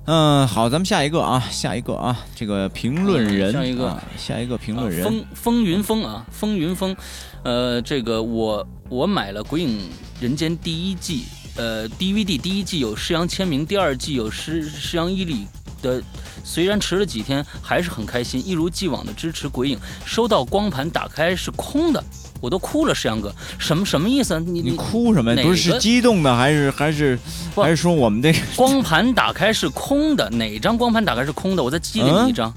[0.06, 3.88] 嗯，好，咱们下一个啊，下一个啊，这个评论人，嗯下一个。
[3.88, 6.96] 啊下一个评论啊、人，风风云风啊，风云风，
[7.44, 9.90] 呃，这个我我买了《鬼影
[10.20, 11.26] 人间》第一季，
[11.56, 15.48] 呃，DVD 第一季有施洋签名，第二季有施施洋伊里
[15.82, 16.02] 的
[16.44, 19.80] 虽然迟了几天，还是很开心，一如既往的支持鬼影。
[20.06, 22.04] 收到光盘打开是空的，
[22.40, 24.40] 我都哭了，石阳哥，什么什么意思？
[24.40, 25.34] 你你哭什么？
[25.36, 27.18] 哪不是是激动的，还是还是
[27.56, 31.64] 还是说我们这个光盘打开是空的，哪张光盘打开是空的？
[31.64, 32.54] 我再寄给你一张，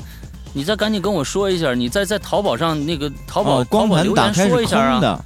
[0.53, 5.25] 你再赶紧跟我说一下，你再在淘宝上那个淘宝、哦光盘打开是说一下啊。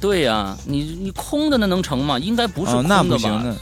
[0.00, 2.18] 对呀、你你空的那能成吗？
[2.18, 3.02] 应该不是哦空，的吧？
[3.02, 3.54] 那不行，那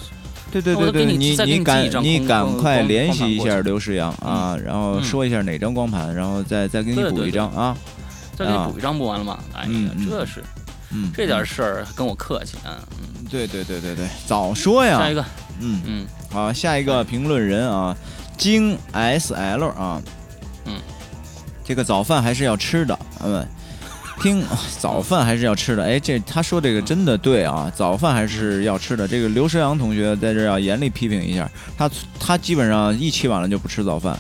[0.51, 7.77] 对对对对，你你赶你赶快联系一下刘世阳啊，然后嗯说一下哪张光盘，然后再再给你补一张啊。
[8.37, 9.39] 再给你补一张不完了吗？
[9.55, 10.43] 哎呀这是
[10.91, 12.77] 嗯，这点事儿跟我客气啊。
[12.99, 14.99] 嗯，对对对对对，早说呀。
[14.99, 15.25] 下一个，
[15.61, 17.97] 嗯，嗯好，下一个评论人啊，
[18.37, 20.03] 京 S L 啊，
[20.67, 20.81] 嗯，
[21.65, 23.47] 这个早饭还是要吃的，嗯，
[24.21, 24.45] 听
[24.79, 29.09] 早饭还是要吃的，哎，这他说这个真的对啊，早饭还是要吃的。
[29.09, 34.19] 这个刘诗阳同学在这儿要严厉批评一下，他他基本上一起晚了就不吃早饭，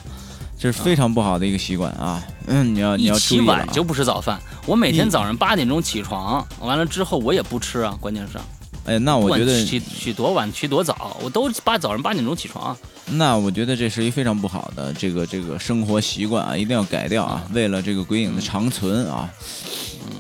[0.59, 2.23] 这是非常不好的一个习惯啊。
[2.47, 4.41] 嗯，你要你要注意了啊起晚就不吃早饭。
[4.67, 7.97] 我每天早上八点钟起床，完了之后我也不吃啊。
[8.01, 8.39] 关键是，
[8.85, 12.77] 哎，那我觉得起起多晚起多早，我都八早上八点钟起床。
[13.07, 17.43] 那我觉得这是一非常不好的这个这个生活习惯啊，一定要改掉啊！
[17.53, 19.29] 为了这个鬼影的长存啊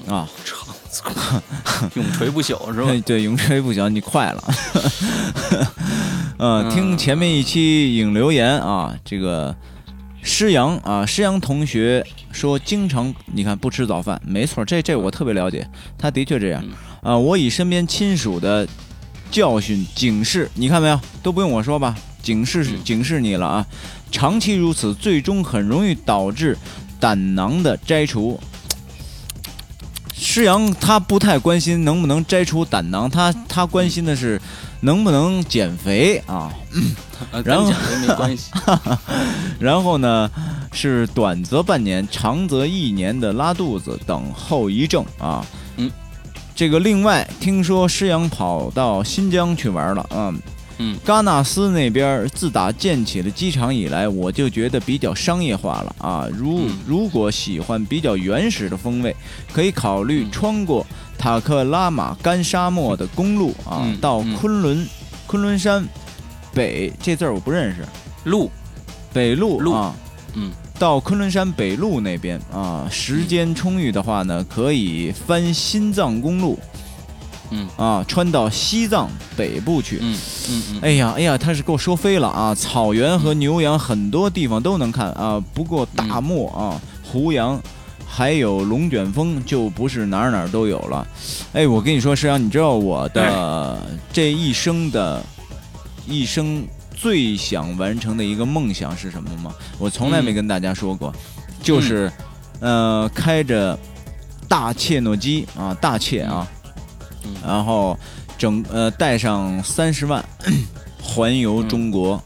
[0.08, 1.42] 啊，长存
[1.94, 2.90] 永垂不朽是吧？
[3.06, 4.42] 对，永垂不朽，你快了。
[6.38, 9.54] 呃，嗯听前面一期影留言啊，这个
[10.22, 15.68] 施阳啊，施阳同学说经常你看不吃早饭，没错，这这我特别了解，
[15.98, 16.64] 他的确这样
[17.02, 17.16] 啊。
[17.18, 18.66] 我以身边亲属的
[19.30, 23.66] 教训警示，你看没有，都不用我说吧，警示嗯警示你了啊。
[24.12, 26.56] 长期如此，最终很容易导致
[27.00, 28.38] 胆囊的摘除。
[30.12, 34.40] 施阳他不太关心能不能摘除胆囊，他他关心的是
[34.82, 36.52] 能不能减肥啊。
[37.30, 38.50] 呃然后没关系。
[39.58, 40.30] 然后呢，
[40.72, 45.46] 是短则半年，长则一年的拉肚子等后遗症啊。
[45.76, 45.90] 嗯，
[46.54, 50.34] 这个另外听说施阳跑到新疆去玩了啊。
[50.78, 56.26] 嗯，戛纳斯那边自打建起了机场以来，我就觉得比较商业化了啊。
[56.32, 59.14] 如、嗯如果喜欢比较原始的风味，
[59.52, 60.84] 可以考虑嗯穿过
[61.22, 64.34] 塔克拉玛干沙漠的公路啊，嗯到嗯。
[64.34, 64.84] 昆仑、
[65.24, 65.86] 昆仑山
[66.52, 67.86] 北这字儿我不认识，
[68.24, 68.50] 路，
[69.12, 69.72] 北路路。
[69.72, 69.94] 啊，
[70.34, 70.50] 嗯，
[70.80, 76.58] 到昆仑山北路那边啊，时间充裕的话呢，可以翻新藏公路，
[77.50, 77.68] 嗯。
[77.76, 80.00] 啊，穿到西藏北部去。
[80.02, 80.18] 嗯
[80.50, 82.52] 嗯嗯，哎呀，哎呀，他是给我说飞了啊！
[82.52, 87.62] 草原和牛羊很多地方都能看啊，不过大漠啊、胡杨，
[88.14, 91.06] 还有龙卷风就不是哪儿哪儿都有了。
[91.54, 93.80] 哎，我跟你说，石阳，你知道我的
[94.12, 95.24] 这一生的，
[96.06, 96.62] 一生
[96.94, 99.54] 最想完成的一个梦想是什么吗？
[99.78, 101.10] 我从来没嗯跟大家说过，
[101.62, 102.12] 就是，
[102.60, 103.78] 呃，开着
[104.46, 106.46] 大切诺基啊，大切啊，
[107.24, 107.34] 嗯。
[107.42, 107.98] 然后
[108.36, 110.22] 整呃带上三十万，
[111.02, 112.22] 环游中国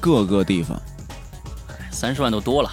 [0.00, 0.76] 各个地方。
[1.92, 2.72] 三十万都多了。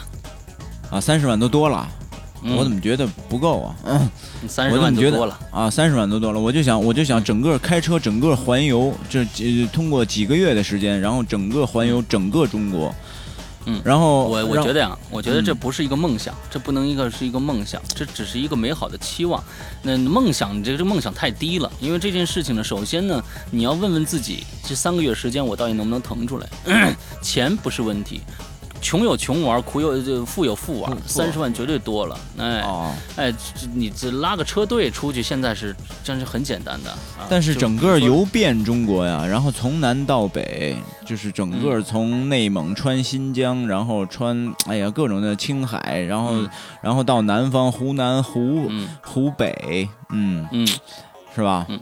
[0.90, 1.97] 啊，三十万都多了，嗯
[2.44, 3.76] 我怎么觉得不够啊？
[3.86, 4.10] 嗯
[4.48, 5.40] 三十万多了？
[5.52, 12.94] 啊，三十万都多了，我就想我就想整个开车整个环游，这呃通过几个月的时间，然后整个环游整个中国，
[13.66, 19.44] 嗯然后我我觉得呀，我觉得这嗯不是一个梦想，这不能一个是一个梦想，这只是一个美好的期望。
[19.82, 26.48] 那梦想，你这个这个梦想太低了，因为这件事情呢，首先呢，你要问问自己，这三个月时间我到底能不能腾出来？
[27.22, 28.22] 钱不是问题。
[28.82, 32.20] 穷有穷玩，苦有这富有富玩富，三十万绝对多了。
[32.38, 36.92] 哎哦，哎，这你这拉个车队出去，现在是真是很简单的。
[36.92, 46.50] 啊但是整个游遍中国呀，然后从南到北，就是整个从内蒙穿新疆，然后穿哎呀各种的青海，然后、嗯
[46.82, 50.66] 然后到南方湖南湖、嗯湖北，嗯，嗯，
[51.36, 51.66] 是吧？
[51.68, 51.80] 嗯，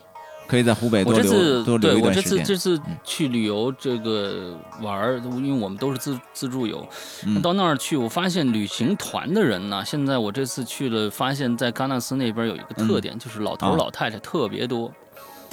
[0.48, 2.44] 可以在湖北多留我这次多留对我这一段时间。
[2.44, 2.98] 次这次嗯。
[3.04, 6.88] 去旅游这个玩儿，因为我们都是自自助游，
[7.26, 7.42] 嗯。
[7.42, 14.92] 到那儿去，我发现旅行团的人呢，现在我这次去了，发现在喀纳斯那边有一个特点，就是老头老太太特别多，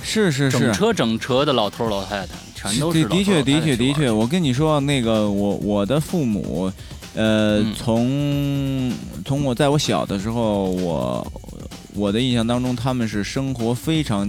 [0.03, 0.59] 是是是。
[0.59, 6.71] 整，车整车的老头老太太，全都是的的确的确的确，我跟你说，那个我我的父母，
[7.15, 7.75] 呃，嗯。
[7.75, 8.93] 从
[9.25, 11.33] 从我在我小的时候，我
[11.95, 14.29] 我的印象当中，他们是生活非常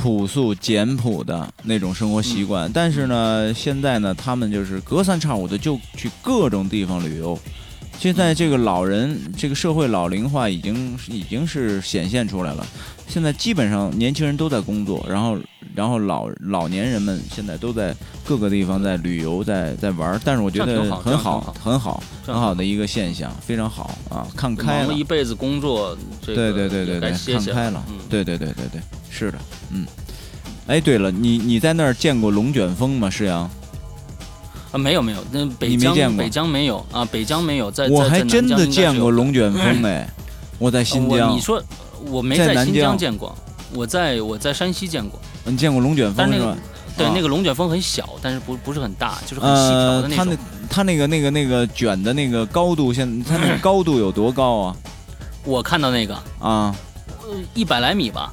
[0.00, 7.36] 朴素简朴的那种生活习惯，但是呢，现在呢，他们就是隔三差五的就去各种地方旅游。
[7.98, 12.64] 现在这个老人，这个社会老龄化已经已经是显现出来了。
[13.08, 15.36] 现在基本上年轻人都在工作，然后
[15.78, 24.88] 然后老老年人们现在都在各个地方在旅游，在在玩，但是我觉得很好，很好，很好的一个现象，非常好啊，看开了。
[24.88, 27.80] 忙了一，辈子工作，这对对对对对，看开了。
[27.90, 29.38] 嗯，，对对对对对，是的，
[29.70, 29.86] 嗯。
[30.66, 33.08] 哎，对了，你你在那儿见过龙卷风吗？
[33.08, 33.48] 石阳？
[34.72, 40.10] 啊，没有没有，那北疆北疆没有啊，北疆没有，在我还真的见过龙卷风哎，
[40.58, 41.30] 我在新疆。
[41.30, 41.62] 我你，说
[42.06, 43.32] 我没在新疆见过，
[43.72, 46.56] 我在我在山西见过，你见过龙卷风是吧？
[46.96, 47.12] 对，啊。
[47.14, 50.44] 那个龙卷风很小，但是不不是很大，就是很细条的，呃它那那种。
[50.70, 54.76] 它那个那个那个卷的那个高度，现它那个高度有多高啊？
[55.44, 56.18] 我看到那个。
[56.38, 56.74] 啊，
[57.54, 58.32] 一百来米吧，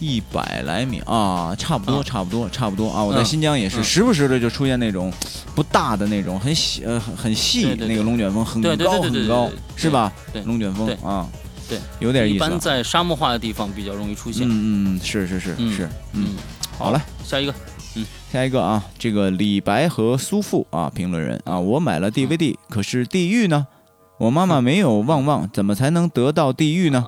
[0.00, 2.90] 一百来米啊，差不多，嗯差不多，差不多。
[2.90, 3.02] 啊！
[3.02, 3.84] 我在嗯新疆也是，嗯。
[3.84, 5.12] 时不时的就出现那种
[5.54, 7.88] 不大的那种很细呃很很细对对对。
[7.88, 10.12] 那个龙卷风，很高很高，是吧？
[10.44, 11.26] 龙卷风啊，
[11.68, 12.74] 对，有点一般意思啊。
[12.76, 14.46] 在沙漠化的地方比较容易出现。
[14.48, 16.36] 嗯嗯，是是是嗯是，嗯，嗯，
[16.78, 17.00] 好嘞。
[17.24, 17.54] 下一个，
[17.94, 23.66] 嗯下一个啊，这个李白和苏富啊，评论人啊，我买了 DVD，可是地狱呢？
[24.18, 27.06] 我妈妈没有旺旺，怎么才能得到地狱呢？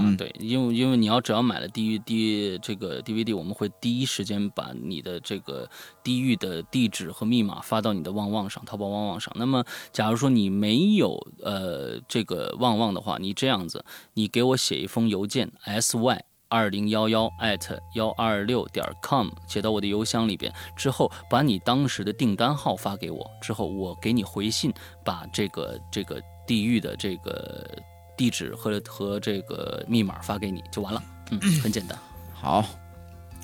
[0.00, 5.68] 嗯，对，因为因为你要只要买了地狱 D 这个 DVD，我们会第一时间把你的这个
[6.02, 9.32] 地狱的地址和密码发到你的旺旺上，淘宝旺旺上。
[9.36, 13.84] 那么，假如说你没有呃这个旺旺的话，你这样子，
[14.14, 16.20] 你给我写一封邮件 sy。
[16.50, 24.72] 二零幺幺 at 幺二六点 com 写到我的邮箱里边之后，把你当时的订单号发给我，之后我给你回信，
[25.04, 27.68] 把这个这个地域的这个
[28.16, 31.98] 地址和和这个密码发给你就完了，嗯，很简单。
[32.32, 32.64] 好，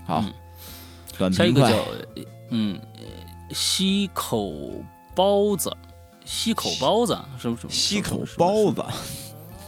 [0.07, 0.25] 好
[1.33, 1.85] 下一个叫
[2.51, 3.03] 嗯呃
[3.55, 4.53] 西口
[5.15, 5.77] 包子，
[6.25, 7.69] 西口包子是不是？
[7.69, 8.85] 西口包子，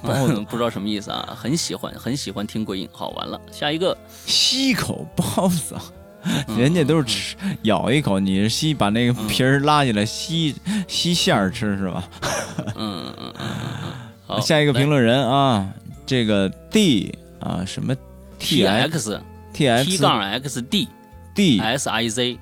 [0.03, 2.89] 包子不知道什么意思啊，很喜欢很喜欢听鬼影。
[2.93, 3.97] 好，完了，下一个
[4.27, 5.77] 西口包子，
[6.47, 10.55] 嗯人家都是吃咬一口，你是吸把那个皮儿拉起来吸
[10.87, 12.09] 吸馅儿吃是吧？
[12.77, 13.13] 嗯，
[14.35, 15.69] 好，下一个评论论人啊，
[16.07, 17.95] 这个 D 啊什么
[18.39, 19.21] T T X
[19.53, 20.89] T X 杠 X D
[21.35, 22.39] D S I Z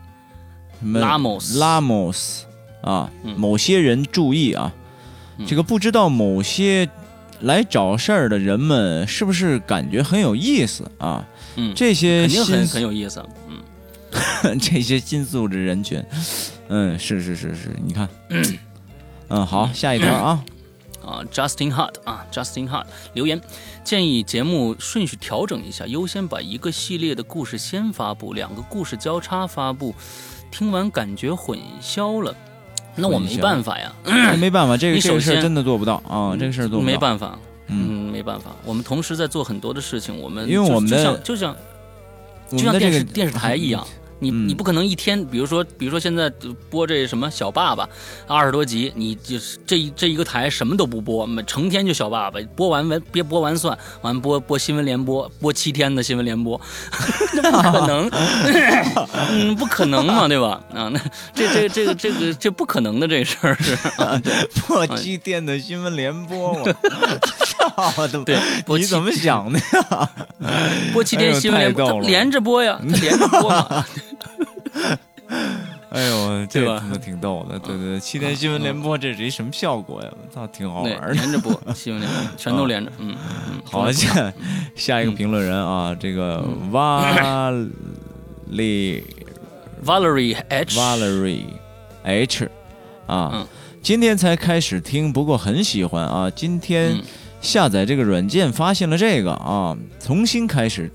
[0.80, 2.40] 什么 Lamos Lamos
[2.82, 3.34] 啊，嗯。
[3.38, 4.72] 某些人注意啊，
[5.38, 5.46] 嗯。
[5.46, 6.88] 这个不知道某些
[7.40, 11.26] 来找事儿的人们是不是感觉很有意思啊？
[11.56, 13.58] 嗯，这些肯定很很有意思，嗯。
[14.58, 16.02] 这些新素质人群，
[16.68, 18.08] 嗯，是是是是，你看，
[19.28, 20.44] 嗯，好，下一条啊，
[21.10, 22.84] 啊，Justin Hart 啊，Justin Hart
[23.14, 23.40] 留言
[23.82, 29.94] 建议节目顺序调整一下，优先把一个系列的故事先发布，两个故事交叉发布，
[30.50, 32.34] 听完感觉混淆了。
[32.96, 37.38] 那我没办法呀， 那没办法，这个你首先这个事儿真的做不到啊，这个事儿做不到，没办法，
[37.68, 41.56] 嗯，嗯，没办法，我们同时在做很多的事情，我们因为就就我们的像就像
[42.50, 46.30] 就像电视电视台一样， 嗯你你不可能一天，比如说比如说现在
[46.68, 47.88] 播这什么小爸爸
[48.26, 56.60] 二十多集，你就是这一这一个台什么都不播，每成天就小爸爸，播完完别播完算，完播播新闻联播，播七天的新闻联播，
[57.34, 58.10] 那不可能，
[59.30, 60.60] 嗯，不可能嘛，对吧？
[60.74, 61.00] 啊，那
[61.34, 66.64] 这这这个这个这不可能的这事儿是， 啊对破七天的新闻联播嘛，
[68.24, 68.38] 对，
[68.78, 70.10] 你怎么想的呀？
[70.92, 73.86] 播七天新闻联播，连着播呀，它连着播嘛，
[75.90, 80.08] 哎呦，这他妈挺逗的，对对对，七天新闻联播这是一什么效果呀？
[80.12, 81.12] 我操，挺好玩，的。
[81.12, 83.16] 连着播 新闻联播，全都连着，嗯
[83.50, 84.32] 嗯，好，下
[84.76, 89.02] 下一个评论人啊，这个 Valerie
[89.84, 91.44] Valerie H Valerie
[92.04, 92.48] H
[93.06, 93.46] 啊嗯，
[93.82, 96.30] 今天才开始听，不过很喜欢啊。
[96.30, 97.02] 今天嗯
[97.40, 100.90] 下载这个软件，发现了这个啊，重新开始，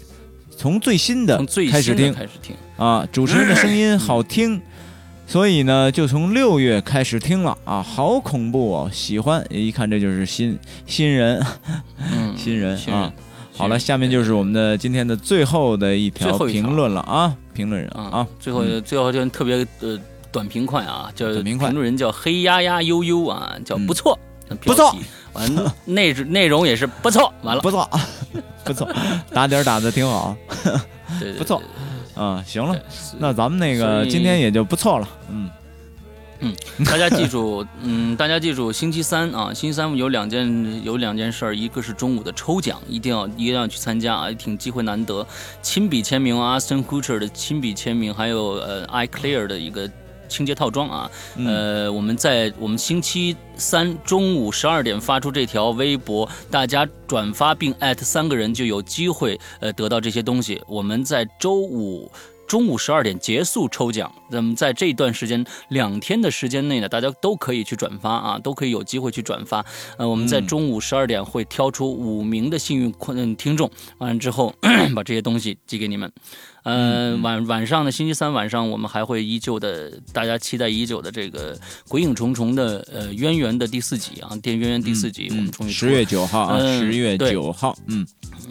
[0.57, 1.37] 从最新的
[1.71, 2.13] 开始听。
[2.13, 4.61] 开始听，啊，主持人的声音好听。
[5.27, 7.57] 所以呢，就从六月开始听了。
[7.65, 11.43] 啊，好恐怖哦，喜欢，一看这就是新新人，
[11.97, 13.11] 嗯， 新人啊。
[13.57, 19.97] 好了，下面就是我们的今天的最后的一条评论了啊，评论人啊啊，最后最后就特别呃
[20.31, 21.69] 短平快啊，叫短平快。
[21.69, 23.87] 评论人叫黑压压悠悠啊，叫嗯。
[23.87, 24.19] 不错，
[24.61, 24.95] 不错。
[25.33, 27.89] 完内内容也是不错，完了，不错，
[28.63, 28.87] 不错，
[29.33, 30.33] 打点打的挺好
[31.19, 31.61] 对对不错
[32.15, 32.41] 对啊。
[32.47, 32.73] 行了，
[33.19, 35.49] 那咱们那个今天也就不错了，嗯，
[36.39, 45.27] 嗯大家记住，嗯，大家记住，星期三啊，星期三有两件有两件事儿，一个是中午的抽奖，一定要一定要去参加啊，挺机会难得，
[45.61, 49.89] 亲笔签名啊，Aston Kutcher 的亲笔签名，还有呃 iClear 的一个
[50.27, 60.61] 清洁套装啊，嗯呃，我们在我们星期三中午十二点发出这条微博，大家转发并艾特三个人就有机会呃得到这些东西。
[60.67, 62.11] 我们在周五
[62.47, 64.11] 中午十二点结束抽奖。
[64.29, 69.65] 那么在这段时间两天的时间内呢，大家都可以去转发啊，都可以有机会去转发。
[69.97, 74.53] 呃，我们在中午十二点会挑出五名的幸运听众，完了之后
[74.95, 76.11] 把这些东西寄给你们。
[76.65, 81.55] 呃，晚晚上呢，星期三晚上我们还会依旧的，大家期待已久的这个
[81.87, 88.03] 《鬼影重重》的呃渊源的第四集啊，电渊源第四集，我们终于十月九号啊，十月九号，嗯，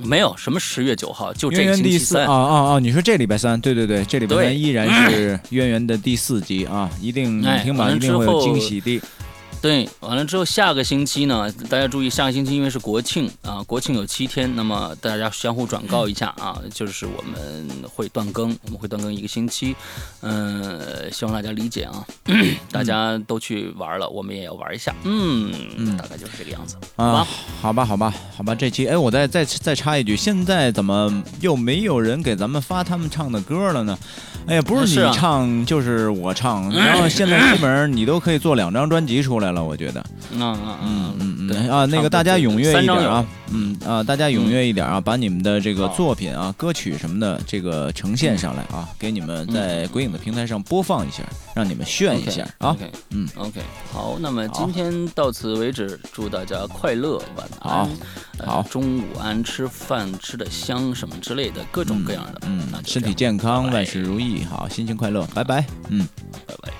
[0.05, 2.25] 没有什么十月九号，就这个星期三。
[2.25, 2.79] 啊啊啊！
[2.79, 9.01] 你说这礼拜三，对对对，这礼拜三依然是 渊源的第四集啊，一定你听吧，一定会有惊喜的。
[9.65, 19.75] 对，完了之后，下个星期呢，大家注意，下个星期因为是国庆啊，国庆有七天，那么大家相互转告一下啊，就是我们会断更，我们会断更一个星期，
[20.21, 22.05] 嗯，希望大家理解啊，
[22.71, 27.27] 大家都去玩了，我们也要玩一下，嗯嗯，大概就是这个样子啊，
[27.63, 31.11] 好吧，好吧，好吧，这期，哎，我再再再插一句，现在怎么
[31.41, 33.99] 又没有人给咱们发他们唱的歌了呢？
[34.47, 40.05] 哎呀，不是你唱就是我唱，然后现在基本上你都可以做两张专辑出来了，我觉得。
[40.33, 51.23] 嗯嗯嗯嗯嗯啊，那个大家踊跃一点啊，嗯啊，大家踊跃一点啊，把你们的这个作品啊、歌曲什么的这个呈现上来啊，给你们在鬼影的平台上播放一下，
[51.55, 52.77] 让你们炫一下啊。
[53.11, 53.61] 嗯，OK，
[53.93, 57.73] 好，那么今天到此为止，祝大家快乐，晚安。
[57.73, 57.89] 好，
[58.69, 66.07] 中午安，吃饭吃的香，什么之类的，各种各样的，嗯，身体健康，万事如意，好，心情快乐，拜拜，嗯，
[66.47, 66.74] 拜拜。